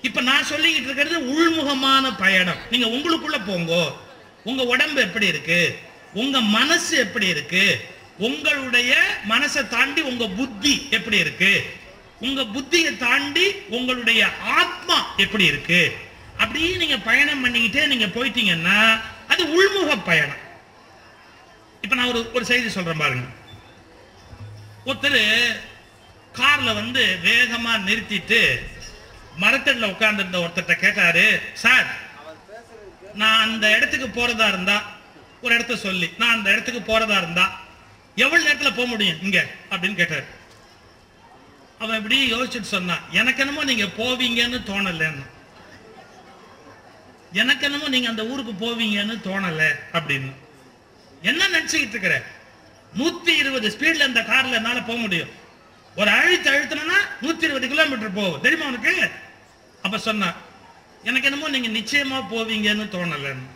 இப்ப 0.02 0.20
நான் 0.20 0.46
சொல்லிக்கிட்டு 0.46 0.84
இருக்கிறது 0.84 1.18
உள்முகமான 1.20 2.18
பயணம். 2.18 2.58
நீங்க 2.70 2.86
உங்களுக்குள்ள 2.86 3.40
போங்க. 3.46 3.92
உங்க 4.44 4.62
உடம்பு 4.62 5.00
எப்படி 5.00 5.26
இருக்கு? 5.26 5.78
உங்க 6.14 6.40
மனசு 6.40 6.98
எப்படி 6.98 7.26
இருக்கு? 7.26 7.84
உங்களுடைய 8.18 8.96
மனசை 9.28 9.68
தாண்டி 9.68 10.00
உங்க 10.00 10.26
புத்தி 10.26 10.86
எப்படி 10.90 11.18
இருக்கு? 11.18 11.78
உங்க 12.20 12.42
புத்தியை 12.42 12.96
தாண்டி 12.96 13.54
உங்களுடைய 13.68 14.28
ஆத்மா 14.42 15.14
எப்படி 15.16 15.44
இருக்கு? 15.44 15.96
அப்படியே 16.36 16.76
நீங்க 16.76 16.98
பயணம் 16.98 17.44
பண்ணிக்கிட்டே 17.44 17.86
நீங்க 17.86 18.06
போயிட்டீங்கன்னா 18.06 19.00
அது 19.28 19.42
உள்முக 19.46 20.04
பயணம். 20.04 20.40
இப்ப 21.82 21.94
நான் 21.94 22.08
ஒரு 22.08 22.30
ஒரு 22.32 22.44
செய்தி 22.44 22.68
சொல்றேன் 22.68 22.98
பாருங்க. 22.98 23.26
ஒருத்தர் 24.84 25.20
கார்ல 26.34 26.74
வந்து 26.74 27.18
வேகமா 27.24 27.78
நிறுத்திட்டு 27.78 28.40
மரத்தடியில் 29.36 29.90
உட்கார்ந்திருந்த 29.90 30.38
ஒருத்தர்கிட்ட 30.38 30.76
கேட்டாரு 30.78 31.40
சார் 31.52 31.88
நான் 33.14 33.40
அந்த 33.40 33.76
இடத்துக்கு 33.76 34.08
போறதா 34.08 34.48
இருந்தா 34.48 34.76
ஒரு 35.40 35.54
இடத்த 35.54 35.76
சொல்லி 35.76 36.10
நான் 36.18 36.30
அந்த 36.30 36.50
இடத்துக்கு 36.50 36.80
போறதா 36.80 37.16
இருந்தா 37.16 37.46
எவ்வளவு 38.16 38.44
நேரத்தில் 38.44 38.74
போக 38.74 38.86
முடியும் 38.86 39.20
இங்க? 39.22 39.46
அப்படின்னு 39.70 39.94
கேட்டாரு. 39.94 40.24
அவன் 41.80 41.96
இப்படி 41.96 42.32
யோசிச்சுட்டு 42.32 42.62
சொன்னான் 42.62 43.00
எனக்கு 43.10 43.40
என்னமோ 43.40 43.64
நீங்க 43.64 43.84
போவீங்கன்னு 43.84 44.60
தோணலன்னு. 44.60 45.26
எனக்கு 47.32 47.64
என்னமோ 47.64 47.88
நீங்க 47.88 48.08
அந்த 48.08 48.26
ஊருக்கு 48.26 48.66
போவீங்கன்னு 48.66 49.20
தோணல 49.24 49.68
அப்படின்னு. 49.92 50.32
என்ன 51.22 51.48
நினைச்சுக்கிட்டு 51.48 51.88
இருக்கிற? 51.88 52.22
நூத்தி 52.96 53.28
இருபது 53.28 53.68
ஸ்பீட்ல 53.68 54.06
இந்த 54.06 54.20
கார்ல 54.20 54.50
என்னால 54.50 54.80
போக 54.80 54.98
முடியும். 54.98 55.28
ஒரு 55.96 56.10
அழுத்து 56.10 56.50
அழுத்தினா 56.50 56.96
நூத்தி 57.22 57.42
இருபது 57.42 57.68
கிலோமீட்டர் 57.68 58.12
போகும். 58.12 58.40
தெரியுமா 58.40 58.68
உனக்கு? 58.68 59.10
அப்ப 59.82 59.98
சொன்னான் 59.98 60.34
எனக்கு 61.04 61.30
என்னமோ 61.30 61.58
நீங்க 61.58 61.68
நிச்சயமா 61.68 62.24
போவீங்கன்னு 62.32 62.88
தோணலன்னு. 62.88 63.48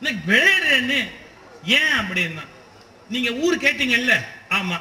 எனக்கு 0.00 0.32
விளையாடுறேன்னு. 0.32 1.10
ஏன் 1.64 1.92
அப்படின்னா 1.92 2.46
நீங்க 3.08 3.30
ஊர் 3.30 3.58
கேட்டீங்கல்ல? 3.58 4.24
ஆமா. 4.50 4.80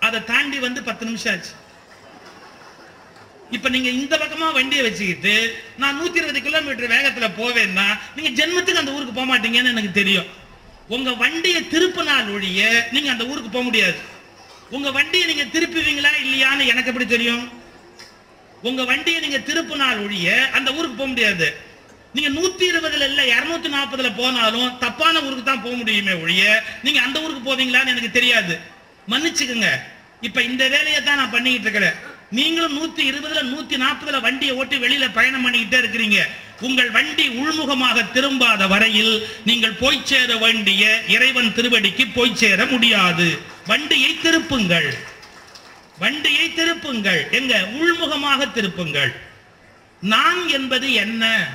அதை 0.00 0.24
தாண்டி 0.24 0.58
வந்து 0.58 0.82
பத்து 0.82 1.04
நிமிஷம் 1.04 1.34
ஆச்சு. 1.34 1.50
இப்ப 3.50 3.68
நீங்க 3.68 3.88
இந்த 3.88 4.16
பக்கமா 4.16 4.52
வண்டியை 4.52 4.82
வச்சுக்கிட்டு 4.84 5.34
நான் 5.76 6.00
நூத்தி 6.00 6.16
இருபது 6.16 6.42
கிலோமீட்டர் 6.42 6.92
வேகத்துல 6.94 7.26
போவேன்னா 7.40 7.86
நீங்க 8.16 8.30
ஜென்மத்துக்கு 8.38 8.82
அந்த 8.82 8.92
ஊருக்கு 8.92 9.12
போக 9.12 9.26
மாட்டீங்கன்னு 9.32 9.72
எனக்கு 9.74 9.92
தெரியும். 9.92 10.26
உங்க 10.88 11.12
வண்டியை 11.12 11.68
திருப்பினால் 11.68 12.32
ஒழிய 12.32 12.88
நீங்க 12.90 13.10
அந்த 13.10 13.26
ஊருக்கு 13.26 13.50
போக 13.50 13.64
முடியாது. 13.64 13.98
உங்க 14.70 14.90
வண்டியை 14.90 15.26
நீங்க 15.26 15.44
திருப்புவீங்களா 15.44 16.10
இல்லையான்னு 16.24 16.66
எனக்கு 16.66 16.86
எப்படி 16.86 17.06
தெரியும்? 17.06 17.52
உங்க 18.62 18.84
வண்டியை 18.84 19.20
நீங்க 19.20 19.38
திருப்பினால் 19.38 20.02
ஒழிய 20.04 20.48
அந்த 20.52 20.72
ஊருக்கு 20.72 20.96
போக 20.96 21.08
முடியாது. 21.08 21.48
நீங்க 22.12 22.40
நூத்தி 22.40 22.64
இருபதுல 22.72 23.06
இல்ல 23.10 23.22
இருநூத்தி 23.22 23.68
நாற்பதுல 23.76 24.16
போனாலும் 24.16 24.78
தப்பான 24.78 25.22
ஊருக்கு 25.22 25.44
தான் 25.44 25.62
போக 25.62 25.74
முடியுமே 25.74 26.12
ஒழிய 26.12 26.62
நீங்க 26.82 27.00
அந்த 27.00 27.20
ஊருக்கு 27.20 27.42
போவீங்களான்னு 27.48 27.92
எனக்கு 27.94 28.10
தெரியாது. 28.10 28.60
மன்னிச்சுக்குங்க. 29.08 29.70
இப்ப 30.20 30.42
இந்த 30.42 30.68
வேலையை 30.68 31.02
தான் 31.02 31.16
நான் 31.16 31.30
பண்ணிக்கிட்டு 31.30 31.66
இருக்கிறேன். 31.70 32.14
நீங்களும் 32.30 32.78
நூத்தி 32.78 33.00
இருபதுல 33.00 33.40
நூத்தி 33.42 33.80
நாற்பதுல 33.80 34.20
வண்டியை 34.20 34.54
ஓட்டி 34.54 34.76
வெளியில 34.76 35.12
பயணம் 35.12 35.46
பண்ணிக்கிட்டே 35.46 35.74
இருக்கிறீங்க. 35.74 36.18
உங்கள் 36.60 36.90
வண்டி 36.90 37.28
உள்முகமாக 37.28 38.04
திரும்பாத 38.12 38.68
வரையில் 38.68 39.28
நீங்கள் 39.44 39.72
போய் 39.72 40.00
சேர 40.04 40.36
வேண்டிய 40.36 41.02
இறைவன் 41.08 41.54
திருவடிக்கு 41.54 42.06
போய் 42.14 42.36
சேர 42.36 42.66
முடியாது. 42.66 43.38
வண்டியை 43.66 44.18
திருப்புங்கள். 44.22 44.98
வண்டியை 45.98 46.54
திருப்புங்கள். 46.54 47.30
எங்க? 47.30 47.68
உள்முகமாக 47.72 48.52
திருப்புங்கள். 48.52 49.20
நான் 50.00 50.48
என்பது 50.48 50.92
என்ன? 50.92 51.48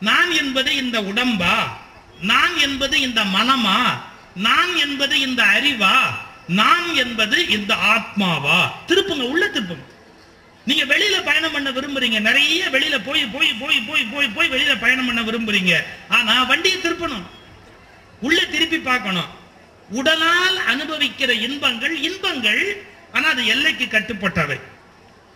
நான் 0.00 0.30
என்பது 0.30 0.76
இந்த 0.76 1.00
உடம்பா? 1.00 1.68
நான் 2.20 2.58
என்பது 2.58 3.00
இந்த 3.00 3.24
மனமா? 3.24 4.00
நான் 4.34 4.76
என்பது 4.76 5.20
இந்த 5.20 5.42
அறிவா? 5.42 5.98
நான் 6.48 6.94
என்பது 6.94 7.48
இந்த 7.48 7.74
ஆத்மாவா? 7.74 8.70
திருப்புங்க 8.88 9.22
உள்ள 9.22 9.46
திருப்புங்க. 9.46 9.92
நீங்க 10.64 10.84
வெளியில 10.84 11.24
பயணம் 11.24 11.52
பண்ண 11.52 11.70
விரும்புறீங்க. 11.70 12.20
நிறைய 12.20 12.64
வெளியில 12.64 13.04
போய் 13.04 13.24
போய் 13.24 13.52
போய் 13.52 13.80
போய் 13.80 14.04
போய் 14.04 14.28
போய் 14.28 14.48
வெளியில 14.48 14.80
பயணம் 14.80 15.06
பண்ண 15.06 15.22
விரும்புறீங்க. 15.22 15.84
ஆனா 16.08 16.42
வண்டியை 16.42 16.78
திருப்பணும். 16.78 17.22
உள்ள 18.20 18.44
திருப்பி 18.44 18.78
பார்க்கணும். 18.78 19.42
உடலால் 19.90 20.56
அனுபவிக்கிற 20.56 21.28
இன்பங்கள் 21.28 22.00
இன்பங்கள் 22.00 22.86
ஆனா 23.12 23.28
அது 23.28 23.46
எல்லைக்கு 23.46 23.84
கட்டுப்பட்டவை. 23.84 24.60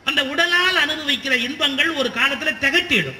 அந்த 0.04 0.24
உடலால் 0.24 0.76
அனுபவிக்கிற 0.76 1.32
இன்பங்கள் 1.32 1.90
ஒரு 1.90 2.10
காலத்துல 2.14 2.58
திகட்டிடும். 2.60 3.18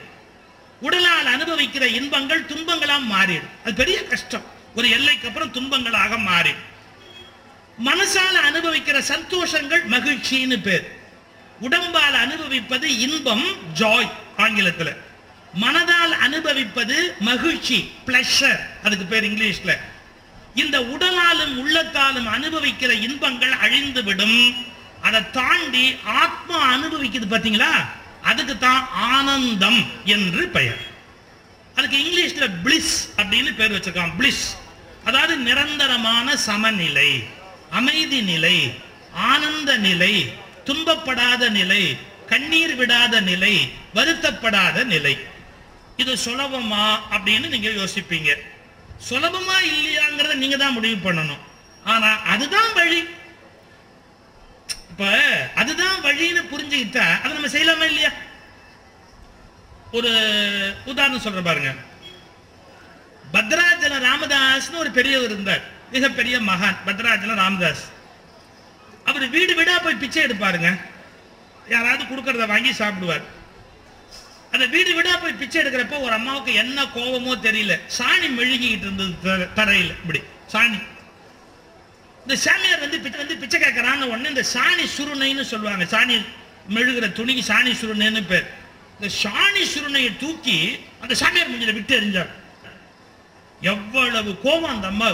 உடலால் 0.80 1.26
அனுபவிக்கிற 1.26 1.82
இன்பங்கள் 1.82 2.44
துன்பங்களா 2.44 2.98
மாறிடும். 3.10 3.48
அது 3.64 3.74
பெரிய 3.76 4.04
கஷ்டம். 4.04 4.44
ஒரு 4.76 4.90
எல்லைக்கு 4.90 5.28
அப்புறம் 5.28 5.52
துன்பங்களாக 5.52 6.16
மாறிடும். 6.16 6.76
மனசால 7.84 8.34
அனுபவிக்கிற 8.48 8.98
சந்தோஷங்கள் 8.98 9.82
மகிழ்ச்சின்னு 9.90 10.62
பேர். 10.62 10.98
உடம்பால் 11.62 12.16
அனுபவிப்பது 12.24 12.98
இன்பம் 12.98 13.44
ஜாய் 13.78 14.10
ஆங்கிலத்தில். 14.36 14.96
மனதால் 15.60 16.14
அனுபவிப்பது 16.18 17.14
மகிழ்ச்சி 17.20 17.90
பிளஷர் 18.06 18.60
அதுக்கு 18.84 19.04
பேர் 19.04 19.24
இங்கிலீஷ்ல. 19.24 19.78
இந்த 20.54 20.80
உடலாலும் 20.80 21.54
உள்ளத்தாலும் 21.56 22.26
அனுபவிக்கிற 22.26 22.90
இன்பங்கள் 22.90 23.52
அழிந்து 23.52 24.04
விடும் 24.04 24.66
அதை 25.02 25.30
தாண்டி 25.30 25.96
ஆத்மா 26.04 26.74
அனுபவிக்குது 26.74 27.26
பாத்தீங்களா 27.30 27.72
அதுக்கு 28.22 28.58
தான் 28.58 28.88
ஆனந்தம் 28.92 29.86
என்று 30.04 30.48
பெயர். 30.48 30.80
அதுக்கு 31.74 31.96
இங்கிலீஷ்ல 31.96 32.46
பிளிஸ் 32.64 32.94
அப்படின்னு 33.16 33.54
பேர் 33.54 33.72
வச்சிருக்கான். 33.72 34.14
பிளிஸ் 34.18 34.44
அதாவது 35.04 35.36
நிரந்தரமான 35.36 36.36
சமநிலை. 36.36 37.36
அமைதி 37.70 38.22
நிலை 38.22 38.72
ஆனந்த 39.12 39.76
நிலை 39.76 40.32
துன்பப்படாத 40.64 41.50
நிலை 41.50 41.96
கண்ணீர் 42.26 42.76
விடாத 42.76 43.20
நிலை 43.20 43.72
வருத்தப்படாத 43.94 44.84
நிலை. 44.84 45.18
இது 45.96 46.14
சுலபமா 46.14 46.98
அப்படின்னு 47.10 47.48
நீங்க 47.48 47.68
யோசிப்பீங்க. 47.68 48.36
சுலபமா 49.10 49.56
இல்லையாங்கிறத 49.72 50.34
நீங்க 50.34 50.56
தான் 50.56 50.72
முடிவு 50.72 51.12
பண்ணணும். 51.12 51.38
ஆனா 51.84 52.22
அதுதான் 52.22 52.72
வழி. 52.74 53.04
இப்ப 54.90 55.04
அதுதான் 55.54 56.02
வழின்னு 56.02 56.42
புரிஞ்சுக்கிட்டா 56.52 57.20
அதை 57.20 57.32
நம்ம 57.32 57.46
செய்யலாமா 57.46 57.84
இல்லையா? 57.84 58.10
ஒரு 59.92 60.10
உதாரணம் 60.84 61.22
சொல்ற 61.22 61.44
பாருங்க. 61.44 61.74
பத்ராஜன 63.32 64.08
ராமதாஸ்னு 64.08 64.76
ஒரு 64.76 64.90
பெரியவர் 64.90 65.30
இருந்தார். 65.30 65.76
மிகப்பெரிய 65.92 66.38
மகான் 66.38 66.78
பத்ராஜல 66.86 67.34
ராமதாஸ். 67.34 67.84
அவர் 69.04 69.28
வீடு 69.28 69.54
வீடா 69.54 69.78
போய் 69.78 69.94
பிச்சை 69.94 70.22
எடுப்பாருங்க. 70.24 70.80
யாராவது 71.68 72.04
கொடுக்கறத 72.04 72.46
வாங்கி 72.46 72.72
சாப்பிடுவார். 72.72 73.22
அந்த 74.52 74.66
வீடு 74.66 74.94
வீடா 74.94 75.16
போய் 75.16 75.32
பிச்சை 75.32 75.62
எடுக்கிறப்ப 75.62 76.00
ஒரு 76.00 76.12
அம்மாவுக்கு 76.12 76.54
என்ன 76.54 76.84
கோபமோ 76.84 77.32
தெரியல. 77.46 77.74
சாணி 77.98 78.28
மெழுகிட்டு 78.38 78.84
இருந்தது 78.84 79.14
தரையில் 79.22 79.54
தரையில. 79.54 79.96
இப்படி 80.02 80.22
சாணி. 80.52 80.82
இந்த 82.22 82.36
சாமியார் 82.36 82.80
வந்து 82.80 82.98
பிச்சை 83.00 83.18
வந்து 83.20 83.36
பிச்சை 83.36 83.60
கேட்கறான்னு 83.60 84.10
ஒண்ணு 84.14 84.28
இந்த 84.28 84.44
சாணி 84.54 84.84
சுருணைன்னு 84.96 85.42
சொல்லுவாங்க. 85.42 85.84
சாணி 85.84 86.16
மெழுகிற 86.74 87.06
துணிக்கு 87.18 87.42
சாணி 87.52 87.72
சுருணைன்னு 87.80 88.26
பேர். 88.26 88.50
இந்த 89.00 89.14
சாணி 89.22 89.62
சுருணையை 89.74 90.16
தூக்கி 90.16 90.78
அந்த 91.00 91.14
சாமியார் 91.14 91.50
மூஞ்சில 91.50 91.72
விட்டு 91.72 92.00
எறிஞ்சார். 92.00 92.30
எவ்வளவு 93.60 94.40
கோபம் 94.40 94.74
அந்த 94.74 94.86
அம்மா 94.86 95.08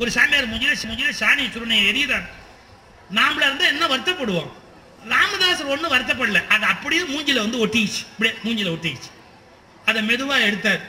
ஒரு 0.00 0.10
சாமியார் 0.10 0.48
மூஞ்சில 0.48 0.74
மூஞ்சில 0.90 1.10
சாணி 1.18 1.44
சுருணையை 1.46 1.88
எரியுதான் 1.90 2.26
நாமளா 3.14 3.46
இருந்தால் 3.46 3.72
என்ன 3.72 3.86
வருத்தப்படுவோம்? 3.86 4.50
ராமதாசர் 5.10 5.66
ஒன்றும் 5.66 5.92
வருத்தப்படல. 5.92 6.46
அது 6.46 6.64
அப்படியே 6.64 7.02
மூஞ்சில 7.02 7.38
வந்து 7.38 7.66
ஒட்டிச்சு 7.66 8.00
அப்படியே 8.12 8.36
மூஞ்சில 8.44 8.66
ஒட்டிச்சு 8.66 9.10
அதை 9.86 10.02
மெதுவாக 10.02 10.40
எடுத்தார். 10.40 10.80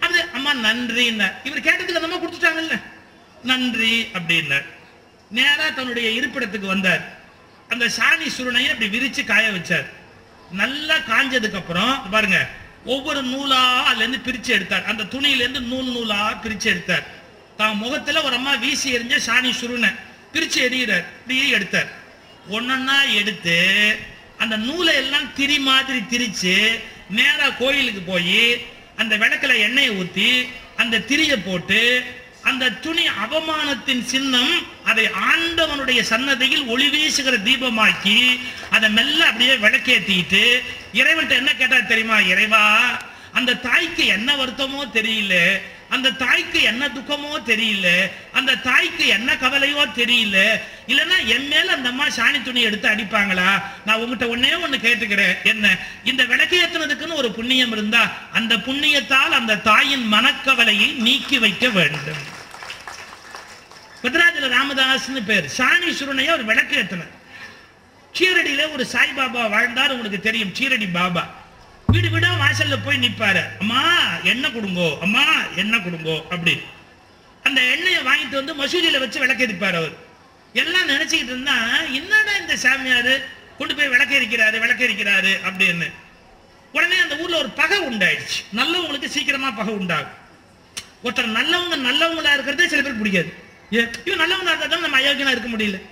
அது 0.00 0.24
அம்மா 0.32 0.54
நன்றின்னார் 0.54 1.32
இவர் 1.44 1.60
கேட்டதுக்கு 1.60 1.92
அந்த 1.92 2.08
அம்மா 2.08 2.16
கொடுத்துட்டாங்கல்ல. 2.16 2.82
நன்றி 3.42 4.08
அப்படின்னார் 4.12 4.64
நேராக 5.30 5.70
தன்னுடைய 5.70 6.20
இருப்பிடத்துக்கு 6.20 6.66
வந்தார். 6.66 7.18
அந்த 7.68 7.84
சாணி 7.84 8.26
சுருணையை 8.38 8.66
அப்படி 8.66 8.88
விரித்து 8.88 9.24
காய 9.24 9.48
வச்சார். 9.48 9.86
நல்லா 10.50 10.96
காஞ்சதுக்கு 10.96 11.54
அப்புறம் 11.54 12.10
பாருங்க 12.10 12.48
ஒவ்வொரு 12.84 13.22
நூலா 13.22 13.84
அதுல 13.84 14.04
இருந்து 14.04 14.32
பிரிச்சு 14.32 14.46
எடுத்தார். 14.46 14.84
அந்த 14.84 15.02
துணியிலேருந்து 15.02 15.60
நூல் 15.60 15.84
நூலா 15.84 16.32
பிரிச்சு 16.42 16.62
எடுத்தார். 16.62 17.20
தான் 17.62 17.80
முகத்துல 17.82 18.22
ஒரு 18.22 18.34
அம்மா 18.34 18.54
வீசி 18.62 18.88
எறிஞ்ச 18.96 19.16
சாணி 19.26 19.50
சுருண. 19.60 19.86
பிரிச்சு 20.34 20.58
எறிகிறார். 20.66 21.06
இப்படியே 21.18 21.46
எடுத்தார். 21.56 21.90
ஒன்னொன்னா 22.50 22.96
எடுத்து 23.20 23.56
அந்த 24.38 24.54
நூலை 24.66 24.94
எல்லாம் 24.94 25.28
திரி 25.34 25.56
மாதிரி 25.66 26.00
திரிச்சு 26.12 26.54
நேரா 27.10 27.46
கோயிலுக்கு 27.60 28.02
போய் 28.02 28.40
அந்த 29.00 29.12
விளக்குல 29.16 29.52
எண்ணெயை 29.66 29.90
ஊத்தி 30.00 30.30
அந்த 30.76 31.02
திரியை 31.10 31.36
போட்டு 31.44 31.80
அந்த 32.50 32.70
துணி 32.84 33.04
அவமானத்தின் 33.24 34.02
சின்னம் 34.12 34.54
அதை 34.84 35.04
ஆண்டவனுடைய 35.30 36.00
சன்னதியில் 36.12 36.64
ஒளி 36.66 36.88
வீசுகிற 36.94 37.36
தீபமாக்கி 37.48 38.16
அதை 38.74 38.88
மெல்ல 38.98 39.20
அப்படியே 39.26 39.54
விளக்கேற்றிட்டு 39.64 40.42
இறைவன்கிட்ட 41.00 41.40
என்ன 41.42 41.52
கேட்டா 41.60 41.78
தெரியுமா? 41.92 42.18
இறைவா 42.32 42.64
அந்த 43.38 43.58
தாய்க்கு 43.66 44.04
என்ன 44.16 44.28
வருத்தமோ 44.36 44.80
தெரியல. 44.98 45.34
அந்த 45.92 46.10
தாய்க்கு 46.10 46.62
என்ன 46.62 46.88
துக்கமோ 46.88 47.32
தெரியல 47.46 48.10
அந்த 48.32 48.54
தாய்க்கு 48.54 49.06
என்ன 49.06 49.34
கவலையோ 49.34 49.82
தெரியல 49.96 50.60
இல்லைன்னா 50.86 51.26
என் 51.26 51.48
மேல 51.48 51.72
அந்த 51.72 51.88
அம்மா 51.88 52.06
சாணி 52.06 52.42
துணி 52.42 52.60
எடுத்து 52.60 52.88
அடிப்பாங்களா? 52.88 53.62
நான் 53.86 53.96
உங்ககிட்ட 53.96 54.26
ஒன்னே 54.36 54.50
ஒண்ணு 54.50 54.78
கேட்டுக்கிறேன். 54.78 55.42
என்ன? 55.44 55.78
இந்த 56.04 56.24
விளக்கு 56.24 56.56
ஏத்துனதுக்குன்னு 56.62 57.14
ஒரு 57.14 57.32
புண்ணியம் 57.32 57.72
இருந்தா 57.72 58.12
அந்த 58.32 58.56
புண்ணியத்தால் 58.56 59.36
அந்த 59.38 59.56
தாயின் 59.56 60.12
மனக்கவலையை 60.12 60.94
நீக்கி 60.94 61.38
வைக்க 61.38 61.68
வேண்டும். 61.68 62.22
பத்ராஜல 64.02 64.48
ராமதாஸ்னு 64.48 65.24
பேர். 65.26 65.52
சாணி 65.58 65.90
சுருணைய 65.92 66.32
ஒரு 66.32 66.44
விளக்கு 66.44 66.76
ஏத்தினார். 66.76 67.12
சீரடியில 68.18 68.72
ஒரு 68.72 68.86
சாய்பாபா 68.92 69.50
வாழ்ந்தார் 69.50 69.90
உங்களுக்கு 69.90 70.20
தெரியும். 70.20 70.54
சீரடி 70.58 70.88
பாபா. 70.92 71.41
வீடு 71.92 72.10
வீடா 72.10 72.28
வாசல்ல 72.28 72.78
போய் 72.84 72.98
நிப்பாரு. 72.98 73.42
அம்மா 73.58 73.82
எண்ணெய் 74.22 74.50
கொடுங்கோ. 74.50 74.98
அம்மா 74.98 75.22
எண்ணெய் 75.56 75.80
கொடுங்கோ. 75.80 76.22
அப்படி. 76.22 76.60
அந்த 77.42 77.60
எண்ணெயை 77.60 78.00
வாங்கிட்டு 78.02 78.30
வந்து 78.30 78.54
மசூதியில 78.54 78.98
வச்சு 78.98 79.26
விளக்கெரிப்பார் 79.26 79.74
அவர். 79.74 79.92
எல்லாம் 80.52 80.88
நினைச்சுக்கிட்டு 80.88 81.24
இருந்தா 81.24 81.80
என்னடா 81.80 82.36
இந்த 82.36 82.54
சாமியாரு? 82.54 83.24
கொண்டு 83.58 83.74
போய் 83.74 83.88
விளக்கெரிக்கிறாரு 83.88 84.58
விளக்கெரிக்கிறாரு 84.60 85.36
அப்படின்னு. 85.44 85.92
உடனே 86.72 86.98
அந்த 86.98 87.16
ஊர்ல 87.16 87.36
ஒரு 87.36 87.48
பகை 87.48 87.80
உண்டாயிடுச்சு. 87.80 88.56
நல்லவங்களுக்கு 88.56 89.06
சீக்கிரமா 89.06 89.50
பகை 89.50 89.74
உண்டாகும். 89.74 90.20
ஒருத்தர் 91.04 91.38
நல்லவங்க 91.38 91.76
நல்லவங்களா 91.76 92.32
இருக்கிறதே 92.32 92.68
சில 92.68 92.82
பேர் 92.82 92.98
பிடிக்காது. 92.98 93.34
ஏன் 93.70 93.90
இவன் 94.04 94.26
நல்லவங்களா 94.26 94.56
இருந்தா 94.56 94.76
நம்ம 94.76 95.00
அயோக்கியனா 95.00 95.30
இருக்க 95.30 95.48
முடியல. 95.48 95.82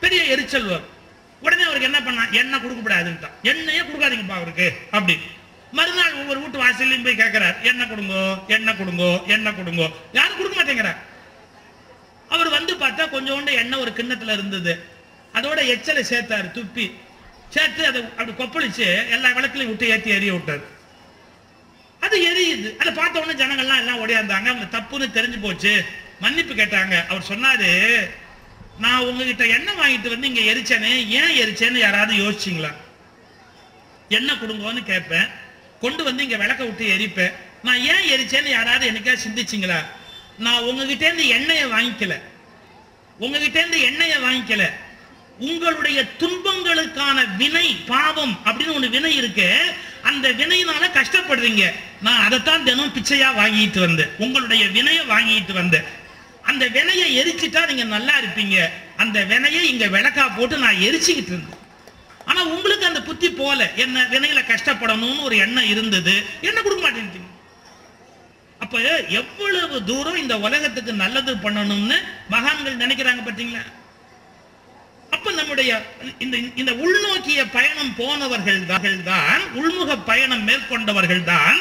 பெரிய 0.00 0.24
எரிச்சல் 0.24 0.64
வரும். 0.64 0.96
உடனே 1.40 1.62
அவருக்கு 1.62 1.88
என்ன 1.90 2.02
பண்ணா? 2.02 2.22
எண்ணெய் 2.40 2.62
கொடுக்கப்படாதுன்ட்டான் 2.64 3.34
எண்ணெயே 3.42 3.82
கொடுக்காதீங்கப்பா 3.88 4.38
அவருக்கு 4.40 4.66
அப்படி. 4.90 5.16
மறுநாள் 5.72 6.12
ஒவ்வொரு 6.12 6.38
வீட்டு 6.40 6.62
வாசல்லையும் 6.64 7.04
போய் 7.04 7.20
கேட்கிறார் 7.22 7.56
எண்ணெய் 7.62 7.90
கொடுங்கோ 7.90 8.22
எண்ணெய் 8.46 8.78
கொடுங்கோ 8.80 9.26
எண்ணெய் 9.26 9.56
கொடுங்கோ. 9.58 9.86
யாரும் 10.12 10.38
கொடுக்க 10.38 10.54
மாட்டேங்கிறார். 10.60 10.98
அவர் 12.28 12.48
வந்து 12.48 12.72
பார்த்தா 12.74 13.04
கொஞ்சோண்டு 13.14 13.52
எண்ணெய் 13.52 13.80
ஒரு 13.80 13.90
கிண்ணத்துல 13.90 14.32
இருந்தது. 14.32 14.72
அதோட 15.34 15.66
எச்சலை 15.66 16.02
சேர்த்தாரு 16.02 16.48
துப்பி. 16.56 16.86
சேர்த்து 17.48 17.86
அதை 17.86 18.00
அப்படி 18.02 18.32
கொப்பளிச்சு 18.32 18.86
எல்லா 19.08 19.28
விளக்குலையும் 19.28 19.72
விட்டு 19.72 19.88
ஏத்தி 19.88 20.10
எரிய 20.10 20.32
விட்டாரு. 20.32 20.64
அது 22.00 22.16
எரியுது. 22.30 22.76
அதை 22.76 22.92
பார்த்த 22.92 23.20
உடனே 23.20 23.44
ஜனங்கள்லாம் 23.44 23.82
எல்லாம் 23.82 24.00
ஓடியாந்தாங்க. 24.02 24.48
அவங்க 24.52 24.68
தப்புன்னு 24.78 25.16
தெரிஞ்சு 25.18 25.40
போச்சு. 25.40 25.84
மன்னிப்பு 26.20 26.54
கேட்டாங்க. 26.54 26.94
அவர் 27.06 27.28
சொன்னாரு 27.28 27.70
நான் 28.78 29.00
உங்ககிட்ட 29.00 29.46
எண்ணெய் 29.46 29.74
வாங்கிட்டு 29.74 30.08
வந்து 30.08 30.34
இங்க 30.34 30.40
எரிச்சேனே 30.40 31.08
ஏன் 31.08 31.46
எரிச்சேன்னு 31.46 31.78
யாராவது 31.78 32.14
யோசிச்சிங்களா? 32.14 32.72
எண்ணெய் 34.08 34.36
கொடுங்கன்னு 34.36 34.84
கேட்பேன். 34.84 35.28
கொண்டு 35.80 36.04
வந்து 36.04 36.22
இங்க 36.22 36.36
விளக்க 36.36 36.64
விட்டு 36.64 36.86
எரிப்பேன். 36.86 37.32
நான் 37.62 37.80
ஏன் 37.80 38.10
எரிச்சேன்னு 38.10 38.48
யாராவது 38.48 38.86
எனக்கே 38.86 39.10
சிந்திச்சிங்களா? 39.10 39.84
நான் 40.38 40.62
உங்ககிட்ட 40.62 41.04
இருந்து 41.04 41.28
எண்ணெயை 41.28 41.64
வாங்கிக்கல. 41.64 42.20
உங்ககிட்ட 43.18 43.58
இருந்து 43.58 43.80
எண்ணெயை 43.80 44.18
வாங்கிக்கல. 44.18 44.70
உங்களுடைய 45.38 46.04
துன்பங்களுக்கான 46.18 47.36
வினை 47.36 47.76
பாவம் 47.86 48.40
அப்படின்னு 48.44 48.76
ஒண்ணு 48.76 48.88
வினை 48.88 49.16
இருக்கு 49.16 49.74
அந்த 50.02 50.28
வினையினால 50.28 50.88
கஷ்டப்படுறீங்க. 50.94 51.72
நான் 52.02 52.24
அதைத்தான் 52.24 52.64
தினம் 52.64 52.94
பிச்சையா 52.94 53.30
வாங்கிட்டு 53.38 53.80
வந்தேன். 53.80 54.10
உங்களுடைய 54.18 54.66
வினையை 54.66 55.04
வாங்கிட்டு 55.06 55.52
வந்தேன். 55.52 56.06
அந்த 56.50 56.64
வினையை 56.76 57.06
எரிச்சிட்டா 57.20 57.62
நீங்க 57.70 57.84
நல்லா 57.94 58.14
இருப்பீங்க. 58.20 58.56
அந்த 59.02 59.18
வினையை 59.30 59.62
இங்க 59.72 59.86
விளக்கா 59.96 60.24
போட்டு 60.36 60.56
நான் 60.64 60.82
எரிச்சுக்கிட்டு 60.88 61.32
இருந்தேன். 61.34 61.64
ஆனா 62.28 62.40
உங்களுக்கு 62.54 62.88
அந்த 62.90 63.00
புத்தி 63.08 63.28
போல 63.40 63.60
என்ன 63.84 64.06
வினையில 64.12 64.40
கஷ்டப்படணும்னு 64.52 65.26
ஒரு 65.28 65.36
எண்ணம் 65.44 65.70
இருந்தது. 65.74 66.14
என்ன 66.48 66.58
கொடுக்க 66.60 66.82
மாட்டேன் 66.84 67.26
அப்ப 68.64 68.78
எவ்வளவு 69.18 69.76
தூரம் 69.90 70.20
இந்த 70.22 70.34
உலகத்துக்கு 70.46 70.92
நல்லது 71.02 71.32
பண்ணணும்னு 71.44 71.96
மகான்கள் 72.32 72.80
நினைக்கிறாங்க 72.82 73.20
பார்த்தீங்களா 73.26 73.62
அப்ப 75.14 75.30
நம்முடைய 75.38 75.70
இந்த 76.24 76.36
இந்த 76.60 76.72
உள்நோக்கிய 76.84 77.42
பயணம் 77.56 77.92
போனவர்கள் 78.00 78.60
தான் 79.10 79.44
உள்முக 79.60 79.96
பயணம் 80.10 80.44
மேற்கொண்டவர்கள் 80.48 81.28
தான் 81.32 81.58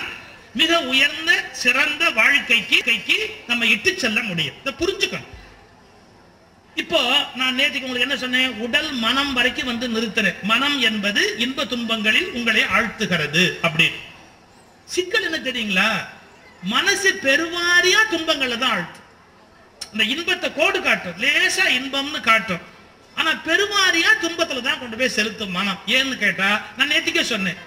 மிக 0.60 0.72
உயர்ந்த 0.92 1.32
சிறந்த 1.64 2.04
வாழ்க்கைக்கு 2.20 2.78
கைக்கு 2.90 3.18
நம்ம 3.50 3.66
இட்டு 3.74 3.92
செல்ல 4.04 4.20
முடியும். 4.30 4.58
இதை 4.62 4.74
புரிஞ்சுக்கணும். 4.82 5.34
இப்போ 6.82 7.00
நான் 7.40 7.58
நேற்றுக்கு 7.60 7.88
உங்களுக்கு 7.88 8.08
என்ன 8.08 8.18
சொன்னேன்? 8.24 8.52
உடல் 8.66 8.90
மனம் 9.06 9.32
வரைக்கும் 9.38 9.70
வந்து 9.72 9.88
நிறுத்தினேன் 9.96 10.40
மனம் 10.52 10.78
என்பது 10.90 11.22
இன்ப 11.46 11.66
துன்பங்களில் 11.74 12.30
உங்களை 12.38 12.64
ஆழ்த்துகிறது 12.78 13.44
அப்படி 13.66 13.88
சிக்கல் 14.96 15.28
என்ன 15.30 15.40
தெரியுங்களா? 15.50 15.90
மனசு 16.74 17.10
பெருவாரியா 17.26 18.02
துன்பங்களை 18.14 18.58
தான் 18.58 18.74
ஆழ்த்தும். 18.76 19.06
இந்த 19.94 20.04
இன்பத்தை 20.14 20.48
கோடு 20.60 20.80
காட்டும். 20.88 21.18
லேசா 21.24 21.66
இன்பம்னு 21.80 22.22
காட்டும். 22.30 22.64
ஆனா 23.20 23.32
பெருவாரியா 23.48 24.12
துன்பத்துல 24.24 24.62
தான் 24.68 24.80
கொண்டு 24.80 24.98
போய் 25.00 25.16
செலுத்தும் 25.18 25.56
மனம். 25.58 25.80
ஏன்னு 25.96 26.16
கேட்டா 26.26 26.50
நான் 26.78 26.92
நேற்றுக்கே 26.94 27.24
சொன்னேன். 27.34 27.60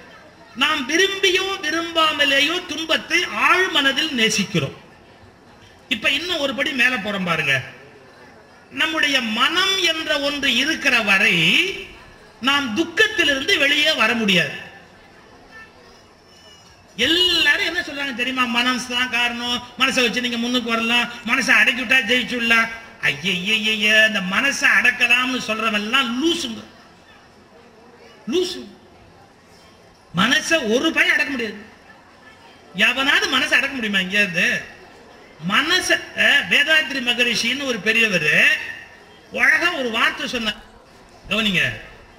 நாம் 0.57 0.89
விரும்பியோ 0.89 1.47
விரும்பாமலேயோ 1.63 2.67
துன்பத்தை 2.67 3.25
ஆழ் 3.25 3.69
மனதில் 3.69 4.11
நேசிக்கிறோம். 4.11 4.77
இப்ப 5.89 6.11
இன்னும் 6.11 6.39
ஒரு 6.39 6.55
படி 6.55 6.73
மேல 6.73 6.97
போறோம் 6.97 7.25
பாருங்க. 7.25 7.63
நம்முடைய 8.71 9.21
மனம் 9.21 9.79
என்ற 9.79 10.21
ஒன்று 10.21 10.57
இருக்கிற 10.57 11.01
வரை 11.01 11.35
நாம் 12.41 12.77
துக்கத்திலிருந்து 12.77 13.59
வெளியே 13.59 13.93
வர 13.93 14.15
முடியாது. 14.15 14.69
எல்லாரும் 16.97 17.67
என்ன 17.67 17.81
சொல்றாங்க 17.81 18.15
தெரியுமா? 18.15 18.45
மனம் 18.45 18.87
தான் 18.89 19.11
காரணம். 19.11 19.63
மனசை 19.79 20.01
வச்சு 20.03 20.21
நீங்க 20.21 20.37
முன்னுக்கு 20.37 20.69
வரலாம். 20.69 21.09
மனசை 21.27 21.51
அடக்கி 21.51 21.83
விட்டா 21.83 21.99
ஜெயிச்சுடலாம். 21.99 22.69
ஐயய்ய 23.03 24.07
இந்த 24.07 24.21
மனசை 24.31 24.67
அடக்கலாம்னு 24.81 25.41
சொல்றவெல்லாம் 25.47 26.11
லூசுங்க. 26.21 26.63
லூசுங்க. 28.29 28.79
மனசை 30.17 30.73
ஒரு 30.75 30.93
பையன் 30.93 31.15
அடக்க 31.15 31.31
முடியாது. 31.31 31.55
எவனாவது 32.75 33.27
மனசை 33.27 33.53
அடக்க 33.53 33.69
முடியுமா 33.69 33.99
இங்கேருந்து? 33.99 34.63
மனச 35.49 36.01
வேதாத்திரி 36.51 36.51
வேதாத்ரி 36.51 37.03
மகரிஷின்னு 37.03 37.65
ஒரு 37.65 37.79
பெரியவர் 37.79 38.33
அழகா 39.33 39.73
ஒரு 39.73 39.91
வார்த்தை 39.91 40.29
சொன்ன 40.29 40.55
கவனிங்க 41.29 41.63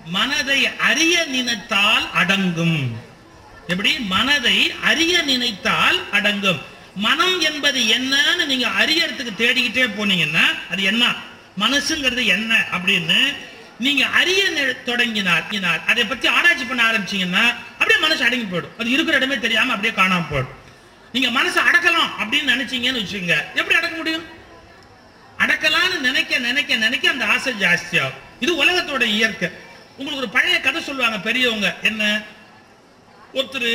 மனதை 0.05 0.67
அறிய 0.77 1.25
நினைத்தால் 1.25 2.11
அடங்கும். 2.11 3.01
எப்படி? 3.67 3.99
மனதை 3.99 4.71
அறிய 4.81 5.21
நினைத்தால் 5.21 6.11
அடங்கும். 6.11 6.61
மனம் 6.95 7.39
என்பது 7.39 7.79
என்னன்னு 7.81 8.45
நீங்க 8.45 8.67
அறியறதுக்கு 8.67 9.31
தேடிக்கிட்டே 9.37 9.85
போனீங்கன்னா 9.97 10.45
அது 10.71 10.83
என்ன? 10.83 11.15
மனசுங்கிறது 11.59 12.25
என்ன? 12.25 12.65
அப்படின்னு 12.71 13.19
நீங்க 13.85 14.03
அறிய 14.19 14.41
தொடங்கினார் 14.89 15.45
அதை 15.91 16.03
பத்தி 16.11 16.27
ஆராய்ச்சி 16.37 16.65
பண்ண 16.65 16.81
ஆரம்பிச்சீங்கன்னா 16.89 17.43
அப்படியே 17.79 17.99
மனசு 18.05 18.23
அடங்கி 18.27 18.47
போயிடும். 18.51 18.75
அது 18.79 18.89
இருக்கிற 18.95 19.17
இடமே 19.19 19.37
தெரியாம 19.45 19.73
அப்படியே 19.75 19.93
காணாம 20.01 20.27
போயிடும். 20.31 20.57
நீங்க 21.13 21.29
மனசை 21.37 21.61
அடக்கலாம் 21.69 22.11
அப்படின்னு 22.19 22.51
நினைச்சீங்கன்னு 22.53 23.01
வச்சுக்கோங்க. 23.01 23.37
எப்படி 23.59 23.75
அடக்க 23.79 23.95
முடியும்? 24.01 24.25
அடக்கலாம்னு 25.43 25.97
நினைக்க 26.07 26.39
நினைக்க 26.49 26.75
நினைக்க 26.85 27.05
அந்த 27.15 27.25
ஆசை 27.33 27.53
ஜாஸ்தியாகும். 27.63 28.19
இது 28.43 28.51
உலகத்தோட 28.63 29.03
இயற்கை. 29.17 29.49
உங்களுக்கு 29.97 30.23
ஒரு 30.23 30.29
பழைய 30.35 30.57
கதை 30.67 30.79
சொல்லுவாங்க 30.89 31.19
பெரியவங்க. 31.27 31.69
என்ன? 31.89 32.03
ஒருத்தர் 33.37 33.69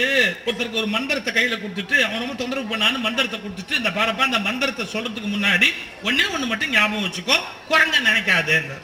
ஒருத்தருக்கு 0.47 0.81
ஒரு 0.83 0.89
மந்திரத்தை 0.95 1.31
கையில 1.37 1.55
கொடுத்துட்டு 1.61 1.97
அவன் 2.07 2.23
ரொம்ப 2.23 2.35
தொந்தரவு 2.41 2.71
பண்ணான்னு 2.73 2.99
மந்திரத்தை 3.07 3.39
கொடுத்துட்டு 3.45 3.79
இந்த 3.81 3.91
பாரப்பா 3.99 4.25
அந்த 4.31 4.41
மந்திரத்தை 4.49 4.85
சொல்றதுக்கு 4.95 5.31
முன்னாடி 5.37 5.69
ஒன்னே 6.09 6.27
ஒன்று 6.35 6.51
மட்டும் 6.53 6.75
ஞாபகம் 6.77 7.07
வச்சுக்கோ. 7.07 7.37
குரங்க 7.71 7.97
நினைக்காதேன்னு 8.09 8.77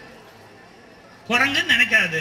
குரங்குன்னு 1.32 1.74
நினைக்காது. 1.74 2.20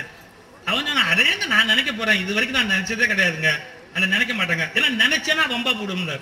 அவன் 0.70 0.88
சொன்னா 0.88 1.06
அதேங்க 1.12 1.48
நான் 1.54 1.72
நினைக்க 1.74 1.92
போறேன். 1.92 2.22
இது 2.24 2.36
வரைக்கும் 2.36 2.60
நான் 2.60 2.74
நினைச்சதே 2.76 3.08
கிடையாதுங்க. 3.12 3.52
அதை 3.96 4.06
நினைக்க 4.16 4.34
மாட்டேங்க. 4.34 4.66
ஏன்னா 4.78 4.90
நினைச்சேன்னா 5.04 5.46
வம்பா 5.54 5.74
போடும்ல 5.80 6.16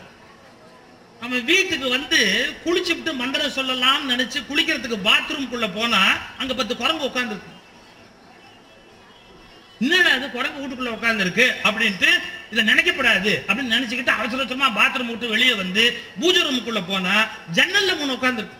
அவன் 1.25 1.45
வீட்டுக்கு 1.49 1.87
வந்து 1.89 2.19
குளிச்சுட்டு 2.65 3.13
மந்திரம் 3.21 3.55
சொல்லலாம்னு 3.55 4.11
நினைச்சு 4.11 4.39
குளிக்கிறதுக்கு 4.49 4.97
பாத்ரூம்குள்ள 5.07 5.67
போனா 5.73 6.01
அங்க 6.41 6.53
பத்து 6.59 6.73
குரங்கு 6.81 7.09
உட்காந்துருக்கு 7.09 7.57
என்னடா 9.83 10.11
அது 10.17 10.27
குரங்கு 10.31 10.61
வீட்டுக்குள்ள 10.61 10.93
உட்காந்துருக்கு 10.95 11.45
அப்படின்ட்டு 11.67 12.09
இதை 12.51 12.63
நினைக்கப்படாது. 12.69 13.31
அப்படின்னு 13.47 13.75
நினைச்சுக்கிட்டு 13.75 14.13
அவசர 14.19 14.39
அவசரமா 14.41 14.69
பாத்ரூம் 14.79 15.11
விட்டு 15.11 15.33
வெளியே 15.33 15.53
வந்து 15.63 15.83
பூஜை 16.21 16.41
ரூமுக்குள்ள 16.41 16.81
போனா 16.87 17.15
ஜன்னல்ல 17.57 17.91
மூணு 17.99 18.17
உட்காந்துருக்கு 18.17 18.58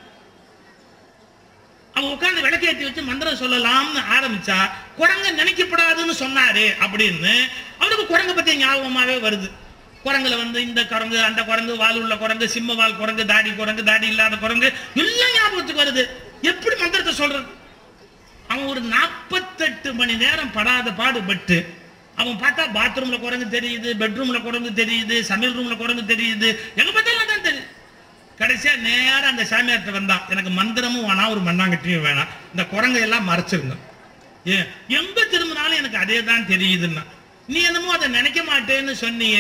அவங்க 2.00 2.14
உட்கார்ந்து 2.16 2.44
விளக்கேற்றி 2.48 2.84
வச்சு 2.88 3.02
மந்திரம் 3.08 3.40
சொல்லலாம்னு 3.42 4.02
ஆரம்பிச்சா 4.16 4.58
குரங்க 5.00 5.26
நினைக்கப்படாதுன்னு 5.40 6.14
சொன்னாரு 6.24 6.66
அப்படின்னு 6.84 7.34
அவனுக்கு 7.80 8.06
குரங்க 8.12 8.34
பத்தி 8.36 8.62
ஞாபகமாவே 8.64 9.16
வருது. 9.26 9.48
குரங்குல 10.04 10.36
வந்து 10.42 10.60
இந்த 10.68 10.82
குரங்கு 10.92 11.18
அந்த 11.30 11.42
குரங்கு 11.50 11.74
வால் 11.82 11.98
உள்ள 12.02 12.16
குரங்கு 12.22 12.46
சிம்ம 12.54 12.76
வால் 12.82 13.00
குரங்கு 13.00 13.24
தாடி 13.32 13.50
குரங்கு 13.62 13.84
தாடி 13.90 14.08
இல்லாத 14.14 14.36
குரங்கு 14.44 14.68
எல்லாம் 15.02 15.34
ஞாபகத்துக்கு 15.38 15.84
வருது. 15.84 16.04
எப்படி 16.52 16.76
மந்திரத்தை 16.82 17.14
சொல்றது? 17.22 17.50
அவன் 18.52 18.70
ஒரு 18.74 18.82
நாற்பத்தெட்டு 18.94 19.90
மணி 20.00 20.16
நேரம் 20.24 20.54
படாத 20.58 20.94
பாடுபட்டு 21.02 21.58
அவன் 22.22 22.40
பார்த்தா 22.44 22.64
பாத்ரூம்ல 22.78 23.20
குரங்கு 23.26 23.50
தெரியுது 23.58 23.90
பெட்ரூம்ல 24.04 24.40
குரங்கு 24.48 24.72
தெரியுது 24.82 25.18
சமையல் 25.32 25.58
ரூம்ல 25.58 25.76
குரங்கு 25.84 26.06
தெரியுது. 26.14 26.50
எங்க 26.80 26.90
பார்த்தாலும் 26.92 27.32
தான் 27.34 27.46
தெரியுது. 27.50 27.68
கடைசியா 28.40 28.74
நேரா 28.78 29.28
அந்த 29.28 29.44
சாமியார்ட்ட 29.44 29.92
வந்தான் 29.92 30.26
எனக்கு 30.30 30.50
மந்திரமும் 30.50 31.08
வேணாம் 31.10 31.30
ஒரு 31.30 31.40
மண்ணாங்கட்டியும் 31.40 32.06
வேணாம். 32.06 32.30
இந்த 32.52 32.66
குரங்கை 32.66 33.02
எல்லாம் 33.02 33.30
மறைச்சிருங்க. 33.30 33.76
ஏன்? 34.46 34.68
எங்க 34.88 35.24
திரும்பினாலும் 35.24 35.78
எனக்கு 35.78 35.98
அதே 35.98 36.24
தான் 36.24 36.48
தெரியுதுன்னா. 36.48 37.04
நீ 37.48 37.62
என்னமோ 37.62 37.92
அதை 37.92 38.08
நினைக்க 38.08 38.42
மாட்டேன்னு 38.44 38.92
சொன்னீங்க 38.92 39.40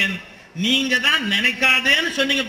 நீங்க 0.55 0.99
தான் 0.99 1.31
நினைக்காதேன்னு 1.31 2.11
சொன்னீங்க 2.11 2.43